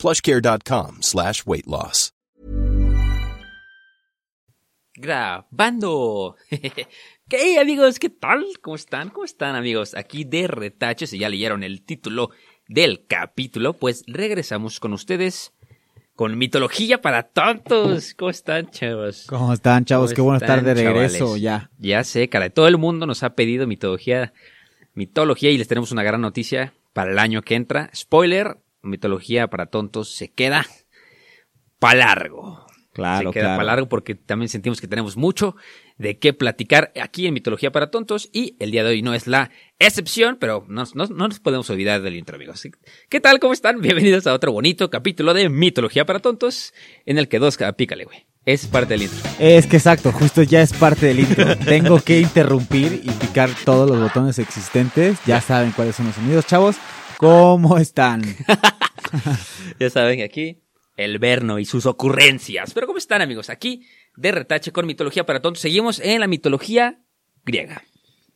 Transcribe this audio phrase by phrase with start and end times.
[0.00, 2.12] plushcare.com slash weight loss.
[4.96, 6.36] Grabando.
[7.28, 7.98] ¿Qué amigos?
[7.98, 8.44] ¿Qué tal?
[8.60, 9.08] ¿Cómo están?
[9.10, 9.94] ¿Cómo están amigos?
[9.94, 12.30] Aquí de Retache, si ya leyeron el título
[12.68, 15.52] del capítulo, pues regresamos con ustedes
[16.16, 18.14] con mitología para tontos.
[18.14, 19.26] ¿Cómo están, chavos?
[19.26, 20.10] ¿Cómo están, chavos?
[20.10, 21.40] ¿Cómo Qué bueno estar de regreso chavales?
[21.40, 21.70] ya.
[21.78, 24.34] Ya sé, cara, todo el mundo nos ha pedido mitología,
[24.92, 27.90] mitología y les tenemos una gran noticia para el año que entra.
[27.94, 30.66] Spoiler, mitología para tontos se queda
[31.78, 32.66] para largo.
[32.92, 33.56] Claro, se queda claro.
[33.58, 35.54] para largo porque también sentimos que tenemos mucho
[35.96, 39.28] de qué platicar aquí en Mitología para Tontos y el día de hoy no es
[39.28, 42.66] la excepción, pero no, no- no nos podemos olvidar del intro, amigos.
[43.08, 43.38] ¿Qué tal?
[43.38, 43.80] ¿Cómo están?
[43.80, 46.74] Bienvenidos a otro bonito capítulo de Mitología para Tontos
[47.06, 48.26] en el que dos, pícale, güey.
[48.44, 49.18] Es parte del intro.
[49.38, 51.56] Es que exacto, justo ya es parte del intro.
[51.64, 55.18] Tengo que interrumpir y picar todos los botones existentes.
[55.26, 56.76] Ya saben cuáles son los sonidos, chavos.
[57.20, 58.22] ¿Cómo están?
[59.78, 60.62] Ya saben, aquí
[60.96, 62.72] el Verno y sus ocurrencias.
[62.72, 63.50] Pero ¿cómo están, amigos?
[63.50, 63.82] Aquí
[64.16, 65.60] de retache con Mitología para Tontos.
[65.60, 67.02] Seguimos en la mitología
[67.44, 67.82] griega.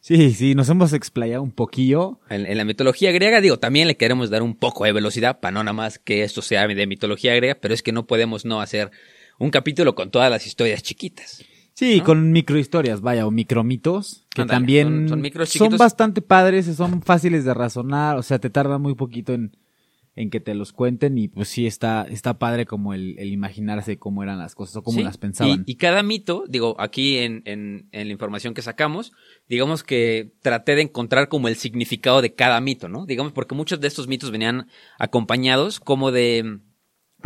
[0.01, 2.21] Sí, sí, nos hemos explayado un poquillo.
[2.29, 5.53] En, en la mitología griega, digo, también le queremos dar un poco de velocidad para
[5.53, 8.61] no nada más que esto sea de mitología griega, pero es que no podemos no
[8.61, 8.91] hacer
[9.39, 11.43] un capítulo con todas las historias chiquitas.
[11.75, 12.05] Sí, ¿No?
[12.05, 15.79] con microhistorias, vaya, o micromitos, que también son- son, son micros chiquitos.
[15.79, 19.57] bastante padres, son fáciles de razonar, o sea, te tarda muy poquito en,
[20.15, 23.99] en que te los cuenten y pues sí está, está padre como el, el imaginarse
[23.99, 25.65] cómo eran las cosas o cómo Sí, las pensaban.
[25.67, 29.11] Y, y cada mito, digo, aquí en, en- en la información que sacamos,
[29.49, 33.05] digamos que traté de encontrar como el significado de cada mito, ¿no?
[33.05, 36.61] Digamos, porque muchos de estos mitos venían acompañados como de mm,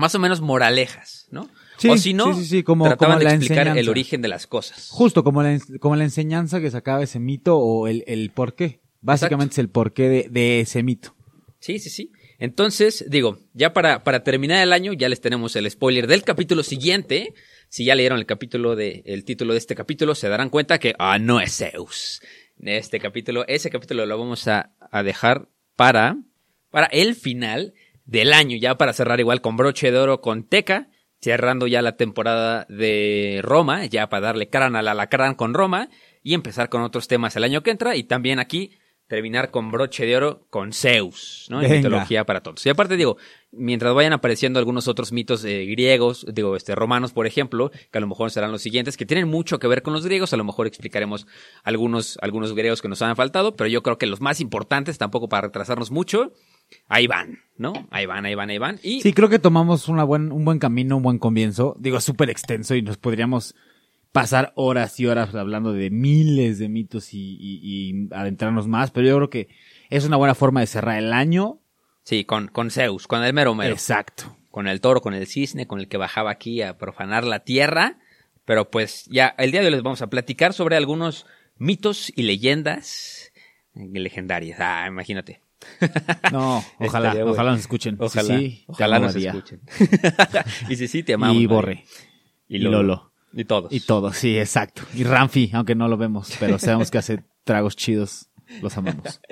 [0.01, 1.51] más o menos moralejas, ¿no?
[1.79, 4.29] Sí, o si no, sí, sí, sí, como- trataban como de explicar el origen de
[4.29, 4.89] las cosas.
[4.91, 8.55] Justo como la, ens- como la enseñanza que sacaba ese mito o el, el por
[8.55, 8.81] qué.
[9.01, 11.15] Básicamente es el porqué de, de ese mito.
[11.61, 12.13] Sí, sí, sí.
[12.41, 16.63] Entonces, digo, ya para, para terminar el año, ya les tenemos el spoiler del capítulo
[16.63, 17.35] siguiente.
[17.69, 20.95] Si ya leyeron el capítulo de, el título de este capítulo, se darán cuenta que,
[20.99, 22.21] ah, no es Zeus.
[22.61, 26.17] Este capítulo, ese capítulo lo vamos a, a dejar para,
[26.71, 27.75] para el final
[28.05, 30.89] del año, ya para cerrar igual con broche de oro con Teca,
[31.21, 35.89] cerrando ya la temporada de Roma, ya para darle cara al alacrán con Roma
[36.23, 38.73] y empezar con otros temas el año que entra y también aquí
[39.09, 41.63] terminar con broche de oro con Zeus, ¿no?
[41.63, 42.65] En mitología para todos.
[42.67, 43.17] Y aparte digo,
[43.51, 48.01] mientras vayan apareciendo algunos otros mitos eh, griegos, digo, este romanos, por ejemplo, que a
[48.03, 50.45] lo mejor serán los siguientes, que tienen mucho que ver con los griegos, a lo
[50.45, 51.27] mejor explicaremos
[51.65, 55.31] algunos, algunos griegos que nos han faltado, pero yo creo que los más importantes, tampoco
[55.31, 56.33] para retrasarnos mucho,
[56.89, 57.73] ahí van, ¿no?
[57.91, 58.79] Ahí van, ahí van, ahí van.
[58.83, 61.77] Y Sí, creo que tomamos una buen, un buen camino, un buen comienzo.
[61.79, 63.55] Digo, es súper extenso y nos podríamos
[64.13, 69.07] pasar horas y horas hablando de miles de mitos y, y- y adentrarnos más, pero
[69.07, 69.49] yo creo que
[69.91, 71.59] es una buena forma de cerrar el año.
[72.05, 73.73] sí, con, con Zeus, con el mero mero.
[73.75, 74.35] Exacto.
[74.51, 77.99] con el toro, con el cisne, con el que bajaba aquí a profanar la tierra.
[78.47, 81.27] Pero pues ya el día de hoy les vamos a platicar sobre algunos
[81.59, 83.31] mitos y leyendas
[83.75, 84.59] legendarias.
[84.61, 85.43] Ah, imagínate.
[86.33, 87.33] No, ojalá, Estaría bueno.
[87.33, 87.97] ojalá nos escuchen.
[87.97, 89.61] Sí, Ojalá, sí, ojalá nos escuchen.
[90.69, 91.37] y si sí, te amamos.
[91.37, 91.47] Y.
[91.47, 91.85] Borre.
[92.49, 93.13] Y y Lolo.
[93.33, 93.73] Y todos.
[93.73, 94.83] Y todo, sí, exacto.
[94.95, 98.31] Y Ramfi, aunque no lo vemos, pero sabemos que hace tragos chidos.
[98.63, 99.21] Los amamos.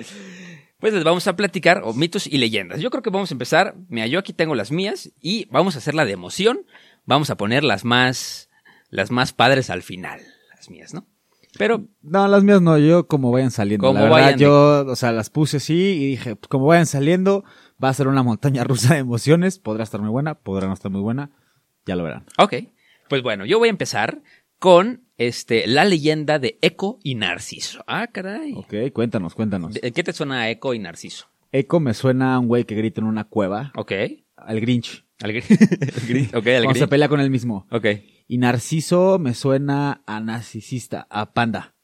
[0.79, 2.79] Pues les vamos a platicar o mitos y leyendas.
[2.79, 3.73] Yo creo que vamos a empezar.
[3.89, 6.67] Mira, yo aquí tengo las mías y vamos a hacer la de emoción.
[7.03, 8.51] Vamos a poner las más,
[8.91, 10.21] las más padres al final.
[10.55, 11.07] Las mías, ¿no?
[11.57, 13.87] Pero No, las mías no, yo como vayan saliendo.
[13.87, 16.85] Como la verdad, vayan yo, o sea, las puse así y dije, pues, como vayan
[16.85, 17.43] saliendo,
[17.83, 19.59] va a ser una montaña rusa de emociones.
[19.59, 21.31] Podrá estar muy buena, podrá no estar muy buena.
[21.85, 22.25] Ya lo verán.
[22.37, 22.53] Ok,
[23.09, 24.21] pues bueno, yo voy a empezar
[24.59, 27.83] con este, la leyenda de Eco y Narciso.
[27.87, 28.53] Ah, caray.
[28.55, 29.73] Ok, cuéntanos, cuéntanos.
[29.75, 31.27] ¿De- ¿Qué te suena a Eco y Narciso?
[31.51, 33.71] Eco me suena a un güey que grita en una cueva.
[33.75, 33.93] Ok.
[34.35, 35.05] Al Grinch.
[35.21, 37.65] Al gri- el gri- ok, al Cuando se pelea con él mismo.
[37.71, 37.85] Ok.
[38.27, 41.75] Y Narciso me suena a narcisista, a Panda.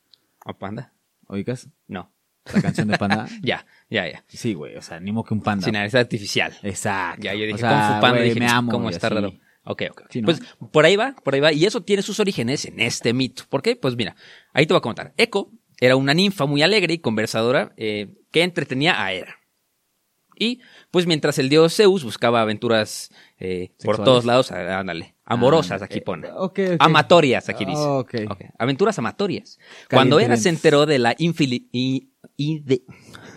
[0.45, 0.93] ¿A panda?
[1.27, 1.69] ¿Oigas?
[1.87, 2.11] No.
[2.53, 3.27] La canción de Panda.
[3.41, 4.25] Ya, ya, ya.
[4.27, 5.63] Sí, güey, o sea, ni modo que un panda.
[5.63, 6.53] Sin nariz artificial.
[6.61, 7.23] Exacto.
[7.23, 8.71] Ya, yo dije, O sea, Fu Panda, güey, dije, me amo.
[8.71, 9.15] ¿cómo está así.
[9.15, 9.29] raro?
[9.63, 10.01] Ok, ok.
[10.01, 10.07] ok.
[10.09, 10.25] Sí, ¿no?
[10.25, 10.41] Pues
[10.71, 11.53] por ahí va, por ahí va.
[11.53, 13.43] Y eso tiene sus orígenes en este mito.
[13.47, 13.77] ¿Por qué?
[13.77, 14.17] Pues mira,
[14.51, 15.13] ahí te voy a contar.
[15.15, 19.37] Eco era una ninfa muy alegre y conversadora eh, que entretenía a Hera.
[20.37, 20.61] Y
[20.91, 25.99] pues mientras el dios Zeus buscaba aventuras eh, por todos lados, ándale, Amorosas, Ah, aquí
[25.99, 26.27] eh, pone.
[26.35, 26.59] ok.
[26.79, 27.79] Amatorias, aquí dice.
[27.81, 27.99] Ah.
[27.99, 28.13] Ok,
[28.59, 29.57] Aventuras amatorias.
[29.89, 32.83] Cuando era se enteró de la infili- i- i- de-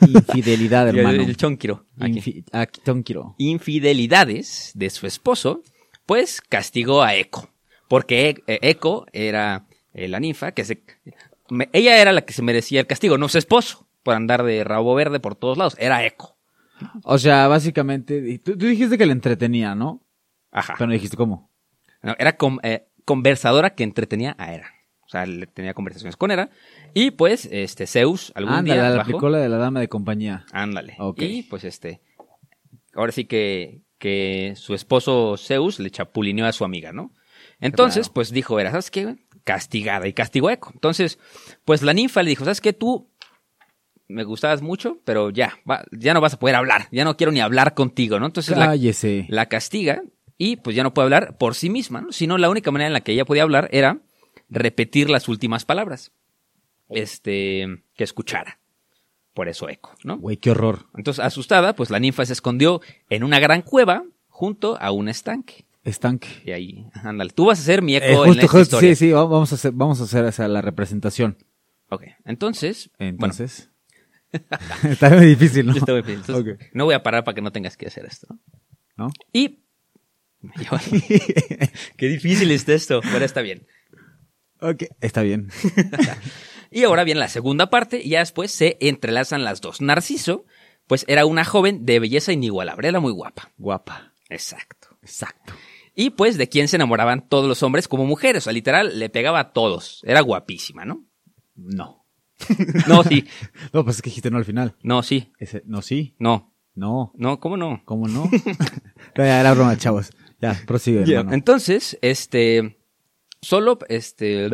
[0.01, 1.23] Infidelidad, hermano.
[1.23, 1.87] el chonquiro.
[2.01, 2.45] aquí.
[2.85, 3.35] Tonquiro.
[3.39, 5.63] infidelidades de su esposo,
[6.07, 7.49] pues castigó a Eco.
[7.89, 10.83] Porque E- eh, Eco era eh, la ninfa que se...
[11.73, 14.95] ella era la que se merecía el castigo, no su esposo, por andar de rabo
[14.95, 15.77] verde por todos lados.
[15.79, 16.37] Era Eco.
[17.05, 20.03] O sea, básicamente, tú, tú dijiste que le entretenía, ¿no?
[20.51, 20.75] Ajá.
[20.77, 21.51] Pero no dijiste cómo.
[22.19, 24.73] Era con- eh, conversadora que entretenía a Hera.
[25.03, 26.51] O sea, le tenía conversaciones con Hera.
[26.95, 30.45] Y pues, este, Zeus algún Ándale, día bajó- aplicó la de la dama de compañía.
[30.53, 30.97] Ándale.
[30.99, 31.23] Ok.
[31.23, 32.01] Y pues este.
[32.95, 37.13] Ahora sí que, que su esposo Zeus le chapulineó a su amiga, ¿no?
[37.61, 38.15] Entonces, Claro.
[38.15, 39.17] pues dijo, era, ¿sabes qué?
[39.45, 40.71] Castigada y castigó a Eco.
[40.75, 41.19] Entonces,
[41.65, 42.73] pues la ninfa le dijo, ¿sabes qué?
[42.73, 43.09] Tú
[44.09, 46.89] me gustabas mucho, pero ya, va- ya no vas a poder hablar.
[46.91, 48.27] Ya no quiero ni hablar contigo, ¿no?
[48.27, 48.77] Entonces la,
[49.29, 50.03] la castiga
[50.39, 52.13] y pues ya no puede hablar por sí misma, ¿no?
[52.13, 53.99] Sino la única manera en la que ella podía hablar era
[54.49, 56.13] repetir las últimas palabras.
[56.89, 58.59] Este, que escuchara.
[59.35, 60.19] Por eso Eco, ¿no?
[60.19, 60.87] Güey, qué horror.
[60.97, 62.81] Entonces, asustada, pues la ninfa se escondió
[63.11, 65.67] en una gran cueva junto a un estanque.
[65.85, 66.29] Estanque.
[66.45, 67.31] Y ahí, ándale.
[67.31, 68.95] Tú vas a ser mi eco Eh, en justo, esta justo, historia.
[68.95, 71.37] sí, sí, va- vamos a hacer, vamos a hacer la representación.
[71.89, 73.71] Ok, entonces, Entonces.
[74.83, 75.73] Está muy difícil, ¿no?
[75.77, 76.19] está muy bien.
[76.19, 78.27] Entonces, no voy a parar para que no tengas que hacer esto.
[78.31, 78.39] ¿no?
[79.07, 79.09] ¿No?
[79.33, 79.61] Y...
[81.97, 83.67] Qué difícil está esto, pero está bien.
[84.61, 85.51] Ok, está bien.
[86.71, 89.81] Y ahora viene la segunda parte y ya después se entrelazan las dos.
[89.81, 90.45] Narciso,
[90.87, 93.53] pues era una joven de belleza inigualable, era muy guapa.
[93.57, 94.13] Guapa.
[94.29, 94.89] Exacto.
[95.01, 95.55] Exacto.
[95.95, 99.09] Y pues de quien se enamoraban todos los hombres como mujeres, o sea, literal, le
[99.09, 100.03] pegaba a todos.
[100.05, 101.05] Era guapísima, ¿no?
[101.55, 102.05] No.
[102.87, 103.25] No, sí.
[103.73, 104.75] No, pues es que dijiste no al final.
[104.83, 105.33] No, sí.
[105.39, 106.15] Ese, no, sí.
[106.19, 106.53] No.
[106.75, 107.13] No.
[107.15, 107.81] No, ¿cómo no?
[107.87, 108.29] ¿Cómo no?
[109.15, 110.11] Era broma, chavos.
[110.41, 111.35] Ya, prosigue, hermano.
[111.35, 112.79] Entonces, este,
[113.41, 114.49] solo, este,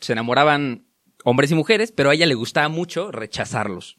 [0.00, 0.86] se enamoraban
[1.24, 3.98] hombres y mujeres, pero a ella le gustaba mucho rechazarlos.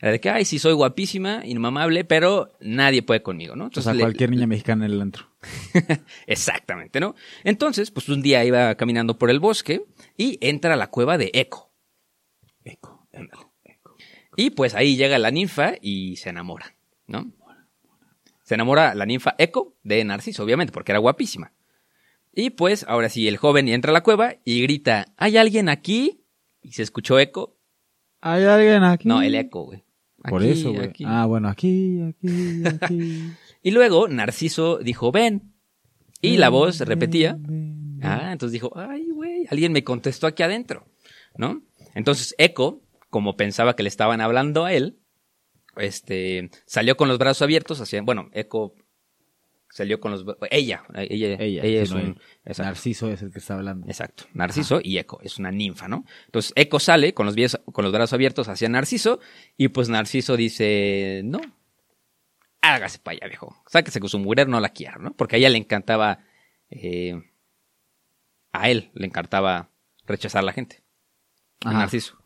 [0.00, 3.68] Era de que, ay, sí, soy guapísima, inmamable, pero nadie puede conmigo, ¿no?
[3.74, 5.26] o sea, le- cualquier niña mexicana en el antro.
[6.28, 7.16] Exactamente, ¿no?
[7.42, 9.82] Entonces, pues un día iba caminando por el bosque
[10.16, 11.72] y entra a la cueva de Eco.
[12.64, 13.96] Eco, eco, eco.
[14.36, 16.76] Y pues ahí llega la ninfa y se enamora,
[17.08, 17.32] ¿no?
[18.48, 21.52] Se enamora la ninfa Eco de Narciso, obviamente, porque era guapísima.
[22.32, 26.24] Y pues ahora sí, el joven entra a la cueva y grita, ¿hay alguien aquí?
[26.62, 27.58] Y se escuchó Eco.
[28.22, 29.06] ¿Hay alguien aquí?
[29.06, 29.84] No, el Eco, güey.
[30.26, 30.86] Por eso, güey.
[30.86, 31.04] aquí.
[31.06, 33.22] Ah, bueno, aquí, aquí, aquí.
[33.62, 35.52] Y luego Narciso dijo, ven.
[36.22, 38.00] Y la voz Ven, repetía, ven, ven.
[38.02, 40.86] Ah, entonces dijo, ay, güey, alguien me contestó aquí adentro,
[41.36, 41.60] ¿no?
[41.94, 42.80] Entonces Echo,
[43.10, 45.00] como pensaba que le estaban hablando a él,
[45.78, 48.74] este, salió con los brazos abiertos hacia, bueno, Echo
[49.70, 53.54] salió con los, ella, ella, ella, Ella, es un, exacto, Narciso es el que está
[53.54, 53.86] hablando.
[53.86, 56.04] exacto, Narciso y Echo, es una ninfa, ¿no?
[56.26, 57.34] Entonces Echo sale con los,
[57.72, 59.20] con los brazos abiertos hacia Narciso
[59.56, 61.40] y pues Narciso dice, no,
[62.62, 65.14] hágase para allá, viejo, sáquese con su mujer, no la quiero, ¿no?
[65.14, 66.24] Porque a ella le encantaba,
[66.70, 67.22] eh,
[68.52, 69.70] a él le encantaba
[70.06, 70.82] rechazar a la gente.
[71.64, 71.72] a.
[71.74, 72.16] Narciso.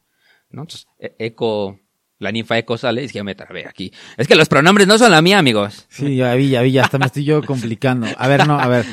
[0.48, 0.62] ¿no?
[0.62, 1.80] Entonces, E- Eco,
[2.22, 3.92] la ninfa Eco sale y dice, "Ya me trabé aquí.
[4.16, 5.86] Es que los pronombres no son la mía, amigos.
[5.90, 8.06] Sí, ya vi, ya vi, ya hasta me estoy yo complicando.
[8.16, 8.86] A ver, no, a ver.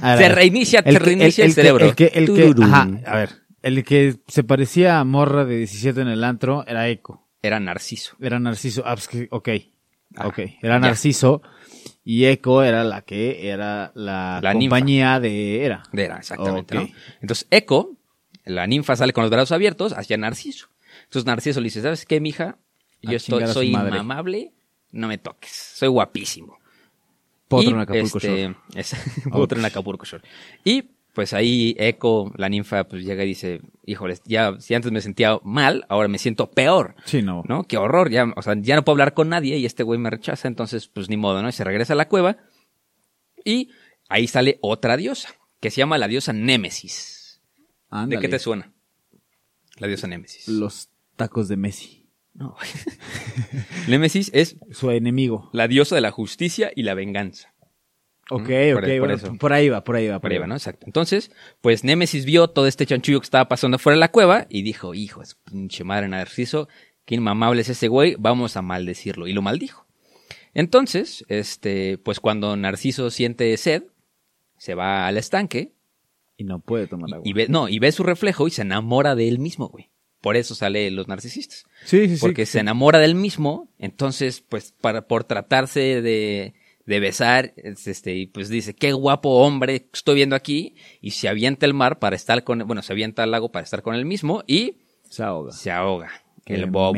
[0.00, 1.86] A ver, Se reinicia, que- reinicia el, cerebro.
[1.86, 3.30] El que, el que, ajá, a ver.
[3.62, 7.26] El que se parecía a morra de 17 en el antro era Eco.
[7.42, 8.16] Era Narciso.
[8.20, 8.82] Era Narciso.
[8.86, 9.48] Ah, pues que, ok.
[10.16, 10.38] Ah, ok.
[10.62, 10.78] Era ya.
[10.80, 11.42] Narciso.
[12.04, 14.76] Y Eco era la que era la, La ninfa.
[14.76, 15.82] compañía de Era.
[15.92, 16.92] Era, exactamente.
[17.20, 17.96] Entonces, Eco,
[18.44, 20.68] la ninfa sale con los brazos abiertos hacia Narciso.
[21.04, 22.56] Entonces, Narciso le dice, ¿sabes qué, mija?
[23.04, 24.52] Yo estoy, soy inmamable,
[24.92, 25.50] no me toques.
[25.74, 26.58] Soy guapísimo.
[27.48, 28.96] Potro Y, en Acapulco este, es-
[29.30, 30.24] Potro en Acapulco Shore.
[30.64, 30.82] Y
[31.12, 35.38] pues ahí Eco, la ninfa, pues llega y dice, híjoles, ya si antes me sentía
[35.44, 36.96] mal, ahora me siento peor.
[37.04, 37.44] Sí, no.
[37.46, 37.62] ¿No?
[37.64, 40.10] Qué horror, ya, o sea, ya no puedo hablar con nadie y este güey me
[40.10, 41.48] rechaza, entonces pues ni modo, ¿no?
[41.48, 42.38] Y se regresa a la cueva
[43.44, 43.70] y
[44.08, 45.28] ahí sale otra diosa,
[45.60, 47.40] que se llama la diosa Némesis.
[47.90, 48.20] ¿De Ándale.
[48.20, 48.72] qué te suena?
[49.76, 50.48] La diosa Némesis.
[50.48, 52.03] Los tacos de Messi.
[52.34, 52.56] No.
[53.88, 55.50] Némesis es Su enemigo.
[55.52, 57.54] la diosa de la justicia y la venganza.
[58.30, 59.34] Ok, por- ok, por bueno, eso.
[59.38, 60.18] por ahí va, por ahí va.
[60.18, 60.54] Por ahí va, ¿no?
[60.54, 60.86] Exacto.
[60.86, 64.62] Entonces, pues Némesis vio todo este chanchullo que estaba pasando fuera de la cueva y
[64.62, 66.68] dijo, hijo, es pinche madre Narciso,
[67.04, 69.26] qué inmamable es ese güey, vamos a maldecirlo.
[69.26, 69.86] Y lo maldijo.
[70.54, 73.84] Entonces, este, pues cuando Narciso siente sed,
[74.56, 75.72] se va al estanque
[76.38, 77.22] Y no puede tomar agua.
[77.28, 79.90] y ve, no, y ve su reflejo y se enamora de él mismo, güey.
[80.24, 81.66] Por eso sale los narcisistas.
[81.84, 82.20] sí, sí, sí.
[82.20, 86.54] Porque se enamora del mismo, entonces, pues, para, por tratarse de,
[86.86, 91.28] de besar, es, este, y pues dice, qué guapo hombre estoy viendo aquí, y se
[91.28, 94.06] avienta el mar para estar con, bueno, se avienta al lago para estar con él
[94.06, 94.78] mismo, y
[95.10, 95.52] Se ahoga.
[95.52, 96.10] se ahoga.
[96.46, 96.94] Qué el bobo.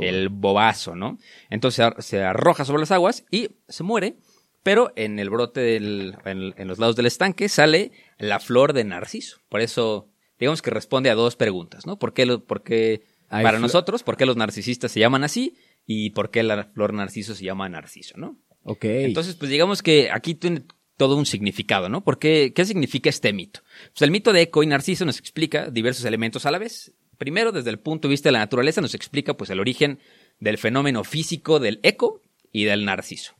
[0.00, 1.18] El bobazo, ¿no?
[1.50, 4.16] Entonces se ar- se arroja sobre las aguas y se muere,
[4.64, 8.84] pero en el brote del, en, en los lados del estanque sale la flor de
[8.84, 9.38] narciso.
[9.48, 11.98] Por eso, digamos que responde a dos preguntas, ¿no?
[11.98, 13.02] ¿Por qué, lo- por qué
[13.42, 15.54] para nosotros, por qué los narcisistas se llaman así?
[15.86, 18.38] Y por qué la flor narciso se llama narciso, ¿no?
[18.62, 18.84] Ok.
[18.84, 20.64] Entonces, pues digamos que aquí tiene
[20.96, 22.04] todo un significado, ¿no?
[22.04, 23.60] ¿Por qué, ¿Qué significa este mito?
[23.92, 26.94] Pues el mito de Eco y Narciso nos explica diversos elementos a la vez.
[27.18, 29.98] Primero, desde el punto de vista de la naturaleza, nos explica pues el origen
[30.40, 32.20] del fenómeno físico del eco
[32.52, 33.34] y del narciso.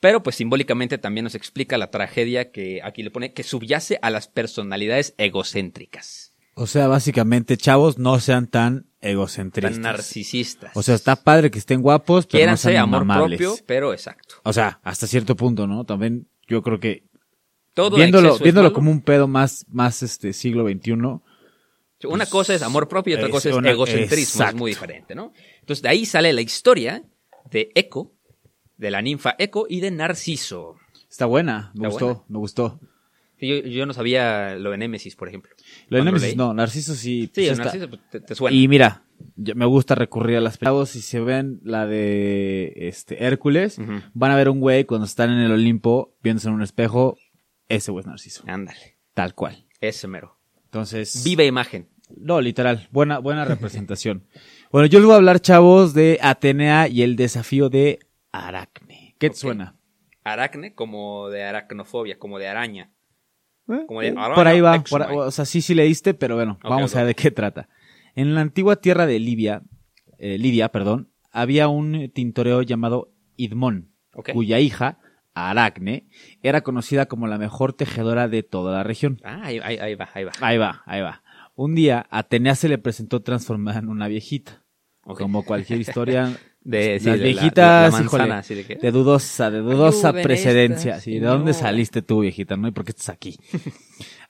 [0.00, 4.10] Pero pues simbólicamente también nos explica la tragedia que aquí le pone que subyace a
[4.10, 9.74] las personalidades egocéntricas, O sea, básicamente, chavos, no sean tan egocentristas.
[9.74, 10.72] tan narcisistas.
[10.74, 14.36] O sea, está padre que estén guapos, pero no Quiéranse sean amor propio, pero exacto.
[14.42, 15.84] O sea, hasta cierto punto, ¿no?
[15.84, 17.04] También yo creo que
[17.74, 20.92] Todo viéndolo, viéndolo como un pedo más, más este siglo XXI,
[22.08, 25.32] Una cosa es amor propio y otra cosa es una- egocentrismo, es muy diferente, ¿no?
[25.60, 27.04] Entonces de ahí sale la historia
[27.50, 28.12] de Eco,
[28.80, 30.76] de la ninfa Eco y de Narciso.
[31.08, 32.22] está buena, me Está gustó, buena.
[32.28, 32.80] me gustó.
[33.38, 35.50] Yo, yo no sabía lo de Némesis, por ejemplo.
[35.88, 36.36] Lo de leí.
[36.36, 37.22] no, Narciso sí.
[37.22, 38.54] Sí, pues está- Narciso pues, te, te suena.
[38.56, 39.04] Y mira,
[39.36, 40.90] me gusta recurrir a las películas.
[40.90, 43.78] Si se ven la de este Hércules,
[44.12, 47.16] van a ver un güey cuando están en el Olimpo viéndose en un espejo.
[47.68, 48.42] Ese güey es Narciso.
[48.46, 49.64] Ándale, Tal cual.
[49.80, 50.36] ese mero.
[50.64, 51.22] Entonces.
[51.24, 51.88] Viva imagen.
[52.16, 52.88] No, literal.
[52.90, 54.26] Buena, buena representación.
[54.72, 58.00] bueno, yo les voy a hablar, chavos, de Atenea y el desafío de
[58.32, 59.16] Aracne.
[59.18, 59.76] ¿Qué te suena?
[60.24, 62.92] Aracne como de aracnofobia, como de araña.
[63.68, 63.84] ¿Eh?
[63.86, 64.82] Como de Eh, araña por ahí va.
[64.84, 67.68] por- o sea, sí, sí leíste, pero bueno, vamos a ver de qué trata.
[68.14, 69.62] En la antigua tierra de Libia,
[70.18, 73.92] eh, Lidia, perdón, había un tintoreo llamado Idmón,
[74.32, 74.98] cuya hija,
[75.32, 76.08] Aracne,
[76.42, 79.20] era conocida como la mejor tejedora de toda la región.
[79.24, 80.32] Ah, ahí, ahí- ahí va, ahí va.
[80.40, 81.22] Ahí va, ahí va.
[81.54, 84.64] Un día, Atenea se le presentó transformada en una viejita.
[85.04, 85.20] Ok.
[85.20, 86.24] Como cualquier historia,
[86.62, 89.60] De, sí, las de la- viejitas, la manzana, híjole, así de que- de dudosa, de
[89.60, 90.92] dudosa precedencia.
[90.92, 92.56] esta Sí, ¿De dónde saliste tú, viejita?
[92.56, 92.68] ¿No?
[92.68, 93.36] ¿Y por qué estás aquí?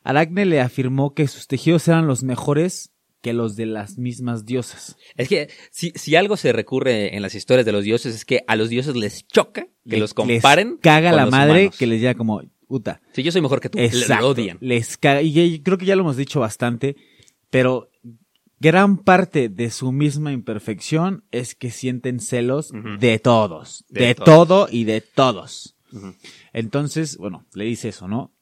[0.05, 4.97] Aracne le afirmó que sus tejidos eran los mejores que los de las mismas diosas.
[5.17, 8.45] Es que si, si algo se recurre en las historias de los dioses es que
[8.47, 10.71] a los dioses les choca que Le- los comparen.
[10.71, 11.77] Les caga con la los madre humanos.
[11.79, 13.03] que les diga como, puta.
[13.13, 14.23] Si yo soy mejor que tú, le- Exacto.
[14.25, 14.57] lo odian.
[14.63, 15.21] Les caga.
[15.21, 16.97] Y creo que ya lo hemos dicho bastante,
[17.51, 17.91] pero
[18.61, 23.85] gran parte de su misma imperfección es que sienten celos de todos.
[23.89, 25.77] De, De todo y de todos.
[26.53, 28.33] Entonces, bueno, le dice eso, ¿no?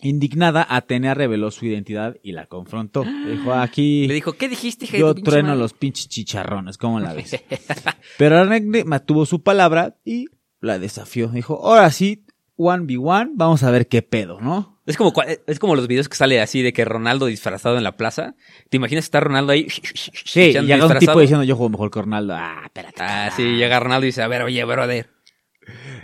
[0.00, 3.04] Indignada, Atenea reveló su identidad y la confrontó.
[3.24, 7.00] Le dijo, aquí Le dijo, ¿qué dijiste, hija yo trueno madre?" los pinches chicharrones, ¿cómo
[7.00, 7.42] la ves?
[8.18, 10.26] Pero Aracne mantuvo su palabra y
[10.60, 11.28] la desafió.
[11.28, 12.24] Dijo, ahora sí,
[12.58, 14.75] 1v1, vamos a ver qué pedo, ¿no?
[14.86, 15.12] Es como,
[15.46, 18.36] es como los videos que sale así de que Ronaldo disfrazado en la plaza.
[18.70, 19.66] ¿Te imaginas estar Ronaldo ahí?
[20.24, 22.34] Sí, y llega un tipo diciendo, yo juego mejor que Ronaldo.
[22.36, 23.02] Ah, espérate.
[23.02, 25.10] Ah, sí, llega Ronaldo y dice, a ver, oye, brother.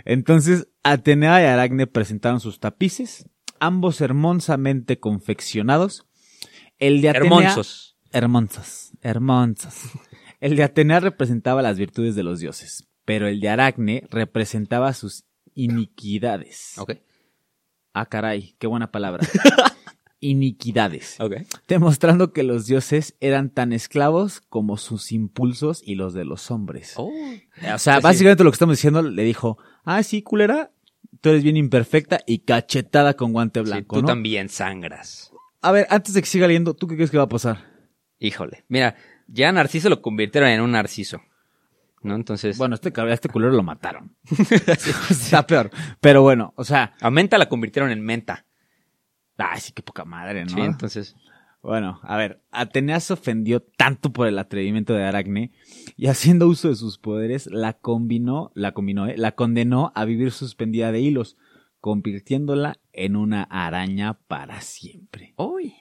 [0.03, 6.05] Entonces, Atenea y Aracne presentaron sus tapices, ambos hermosamente confeccionados.
[6.77, 7.39] El de Atenea...
[7.39, 7.97] Hermonzos.
[8.11, 9.89] Hermosas, hermosas.
[10.39, 15.23] El de Atenea representaba las virtudes de los dioses, pero el de Aracne representaba sus
[15.55, 16.73] iniquidades.
[16.77, 16.95] Ok,
[17.93, 19.25] Ah, caray, qué buena palabra.
[20.19, 21.17] iniquidades.
[21.67, 26.93] Demostrando que los dioses eran tan esclavos como sus impulsos y los de los hombres.
[26.95, 27.09] Oh.
[27.09, 27.89] O sea, Pues sí.
[28.01, 30.71] básicamente lo que estamos diciendo le dijo, ah, sí, culera,
[31.21, 34.07] tú eres bien imperfecta y cachetada con guante Sí, blanco, tú ¿no?
[34.07, 35.31] también sangras.
[35.61, 37.71] A ver, antes de que siga leyendo, ¿tú qué crees que va a pasar?
[38.19, 38.63] Híjole.
[38.69, 38.95] Mira,
[39.27, 41.21] ya Narciso lo convirtieron en un Narciso.
[42.03, 42.15] ¿No?
[42.15, 42.57] Entonces.
[42.57, 44.15] Bueno, este este culero lo mataron.
[45.09, 45.71] Está peor.
[46.01, 48.45] Pero bueno, o sea, A Menta la convirtieron en Menta.
[49.37, 50.49] ay, sí, qué poca madre, ¿no?
[50.49, 51.15] Sí, entonces.
[51.63, 55.53] Bueno, a ver, Atenea se ofendió tanto por el atrevimiento de Aracne
[55.95, 59.15] y haciendo uso de sus poderes la combinó, la combinó, ¿eh?
[59.17, 61.37] la condenó a vivir suspendida de hilos,
[61.79, 65.33] convirtiéndola en una araña para siempre.
[65.37, 65.73] ¡Uy!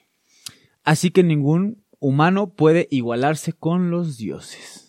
[0.84, 4.81] Así que ningún humano puede igualarse con los dioses.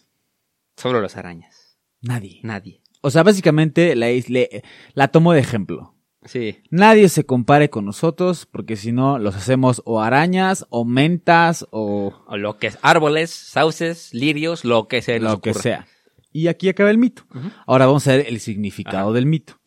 [0.84, 1.78] Solo las arañas.
[2.02, 2.40] Nadie.
[2.44, 2.82] Nadie.
[3.02, 4.64] O sea, básicamente la, le-
[4.94, 5.96] la tomo de ejemplo.
[6.26, 6.58] Sí.
[6.70, 12.14] Nadie se compare con nosotros porque si no los hacemos o arañas o mentas o
[12.28, 15.88] O lo que es árboles, sauces, lirios, lo que se nos lo que sea.
[16.32, 17.24] Y aquí acaba el mito.
[17.68, 19.14] Ahora vamos a ver el significado Ajá.
[19.16, 19.60] del mito.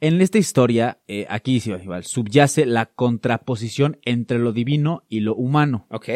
[0.00, 5.86] En esta historia, eh, aquí igual, subyace la contraposición entre lo divino y lo humano,
[5.90, 6.08] Ok.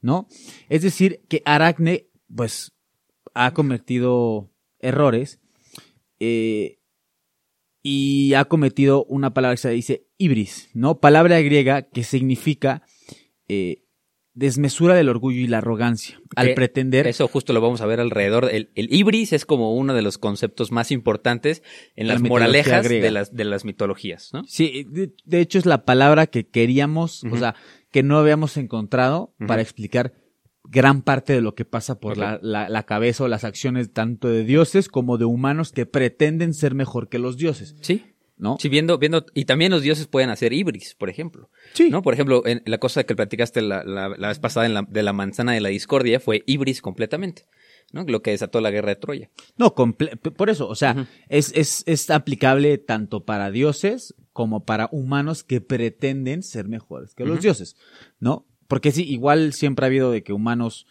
[0.00, 0.26] ¿no?
[0.68, 2.73] Es decir, que Aracne, pues,
[3.34, 5.40] ha cometido errores
[6.20, 6.78] eh,
[7.82, 11.00] y ha cometido una palabra que se dice ibris, ¿no?
[11.00, 12.82] Palabra griega que significa
[13.48, 13.84] eh,
[14.32, 16.20] desmesura del orgullo y la arrogancia.
[16.34, 17.06] Al Que pretender.
[17.06, 18.48] Eso justo lo vamos a ver alrededor.
[18.50, 21.62] El, el ibris es como uno de los conceptos más importantes
[21.94, 24.44] en La las moralejas de las, de las mitologías, ¿no?
[24.46, 27.54] Sí, de, de hecho es la palabra que queríamos, o sea,
[27.90, 30.14] que no habíamos encontrado para explicar
[30.64, 34.28] gran parte de lo que pasa por la, la- la cabeza o las acciones tanto
[34.28, 38.04] de dioses como de humanos que pretenden ser mejor que los dioses, Sí.
[38.36, 38.56] ¿no?
[38.58, 41.50] Sí, viendo, viendo, y también los dioses pueden hacer ibris, por ejemplo.
[41.74, 41.90] Sí.
[41.90, 42.02] ¿No?
[42.02, 45.02] Por ejemplo, en la cosa que platicaste la, la, la vez pasada en la, de
[45.04, 47.46] la manzana de la discordia fue ibris completamente.
[47.92, 48.02] ¿No?
[48.04, 49.30] Lo que desató la guerra de Troya.
[49.56, 55.44] No, por eso, o sea, es, es, es aplicable tanto para dioses como para humanos
[55.44, 57.76] que pretenden ser mejores que los dioses,
[58.18, 58.46] ¿no?
[58.74, 60.88] Porque sí, igual siempre ha habido de que humanos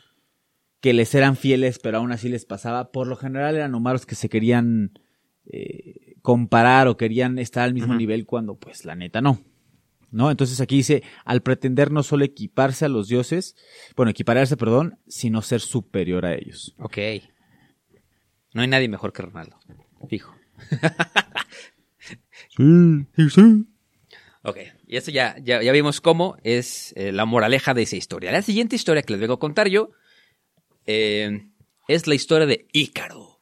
[0.80, 4.16] que les eran fieles, pero aún así les pasaba, por lo general eran humanos que
[4.16, 4.98] se querían
[5.48, 9.42] eh, comparar o querían estar al mismo nivel cuando, pues, la neta no.
[10.12, 10.32] ¿No?
[10.32, 13.58] Entonces aquí dice, al pretender no solo equiparse a los dioses,
[13.98, 16.74] bueno, equipararse, perdón, sino ser superior a ellos.
[16.78, 17.00] Ok.
[18.54, 19.60] No hay nadie mejor que Ronaldo.
[20.08, 20.34] Fijo.
[22.56, 23.66] Sí, sí.
[24.44, 24.58] Ok.
[24.94, 28.32] Y eso ya, ya, ya vimos cómo es eh, la moraleja de esa historia.
[28.32, 29.90] La siguiente historia que les vengo a contar yo
[30.86, 31.48] eh,
[31.88, 33.42] es la historia de Ícaro.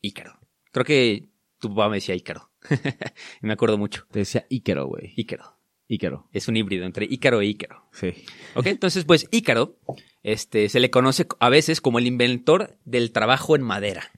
[0.00, 0.40] Ícaro.
[0.72, 1.28] Creo que
[1.60, 2.50] tu papá me decía Ícaro.
[3.42, 4.08] Me acuerdo mucho.
[4.10, 5.12] Te decía Ícaro, güey.
[5.14, 5.60] Ícaro.
[5.86, 6.28] Ícaro.
[6.32, 7.88] Es un híbrido entre Ícaro e Ícaro.
[7.92, 8.12] Sí.
[8.56, 9.78] Ok, entonces pues Ícaro
[10.24, 14.10] este, se le conoce a veces como el inventor del trabajo en madera.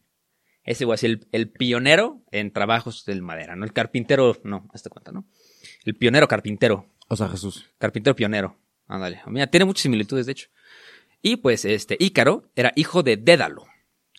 [0.65, 3.67] Ese igual es el, el pionero en trabajos del madera, ¿no?
[3.67, 5.27] El carpintero, no, hazte cuenta, ¿no?
[5.85, 7.67] El pionero carpintero, O sea, Jesús.
[7.79, 8.57] carpintero pionero.
[8.87, 10.49] Ándale, mira, tiene muchas similitudes, de hecho.
[11.23, 13.67] Y pues este Ícaro era hijo de Dédalo.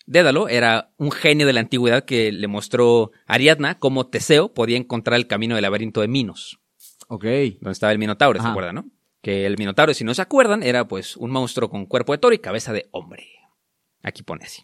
[0.06, 4.76] Dédalo era un genio de la antigüedad que le mostró a Ariadna cómo Teseo podía
[4.76, 6.58] encontrar el camino del laberinto de Minos
[7.08, 7.24] Ok.
[7.60, 8.84] donde estaba el Minotauro, ¿se acuerdan, no?
[9.20, 12.34] Que el Minotauro, si no se acuerdan, era pues un monstruo con cuerpo de toro
[12.34, 13.28] y cabeza de hombre.
[14.02, 14.62] Aquí pone así.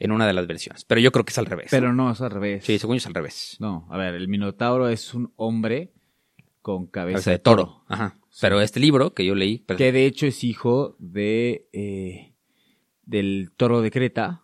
[0.00, 0.84] En una de las versiones.
[0.84, 1.68] Pero yo creo que es al revés.
[1.70, 2.64] Pero no, es al revés.
[2.64, 3.56] Sí, según yo es al revés.
[3.60, 5.92] No, a ver, el Minotauro es un hombre
[6.66, 7.84] con cabeza, Cabeza de toro.
[7.86, 8.18] Ajá.
[8.40, 9.60] Pero este libro que yo leí.
[9.60, 12.34] Que de hecho es hijo de eh,
[13.04, 14.42] del toro de Creta,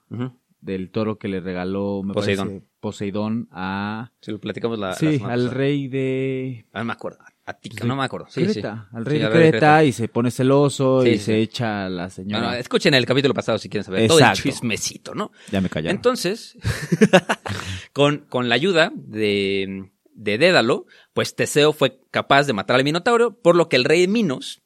[0.60, 2.46] del toro que le regaló me Poseidón.
[2.48, 4.94] parece, Poseidón a Si lo platicamos la.
[4.94, 7.18] sí, al rey de Ah, no me acuerdo.
[7.44, 7.88] Atica, Sí.
[7.88, 8.26] no me acuerdo.
[8.30, 8.52] Sí, sí.
[8.52, 11.18] Creta, al rey Sí, de al rey de Creta, y se pone celoso Sí, y
[11.18, 12.52] se echa a la señora.
[12.52, 14.06] no, escuchen el capítulo pasado si quieren saber.
[14.06, 15.32] Todo el chismecito, ¿no?
[15.50, 15.96] ya me callaron.
[15.96, 16.56] Entonces,
[17.92, 23.40] con, con la ayuda de, de Dédalo, pues Teseo fue capaz de matar al Minotauro,
[23.40, 24.62] por lo que el rey Minos,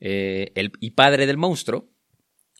[0.00, 1.88] eh, el, y padre del monstruo,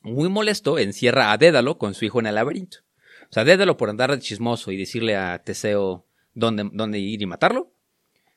[0.02, 2.78] muy molesto, encierra a Dédalo con su hijo en el laberinto.
[3.24, 7.26] O sea, Dédalo por andar de chismoso y decirle a Teseo dónde, dónde ir y
[7.26, 7.72] matarlo,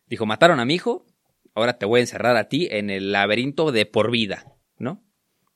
[0.07, 1.05] dijo, mataron a mi hijo,
[1.53, 5.03] ahora te voy a encerrar a ti en el laberinto de por vida, ¿no?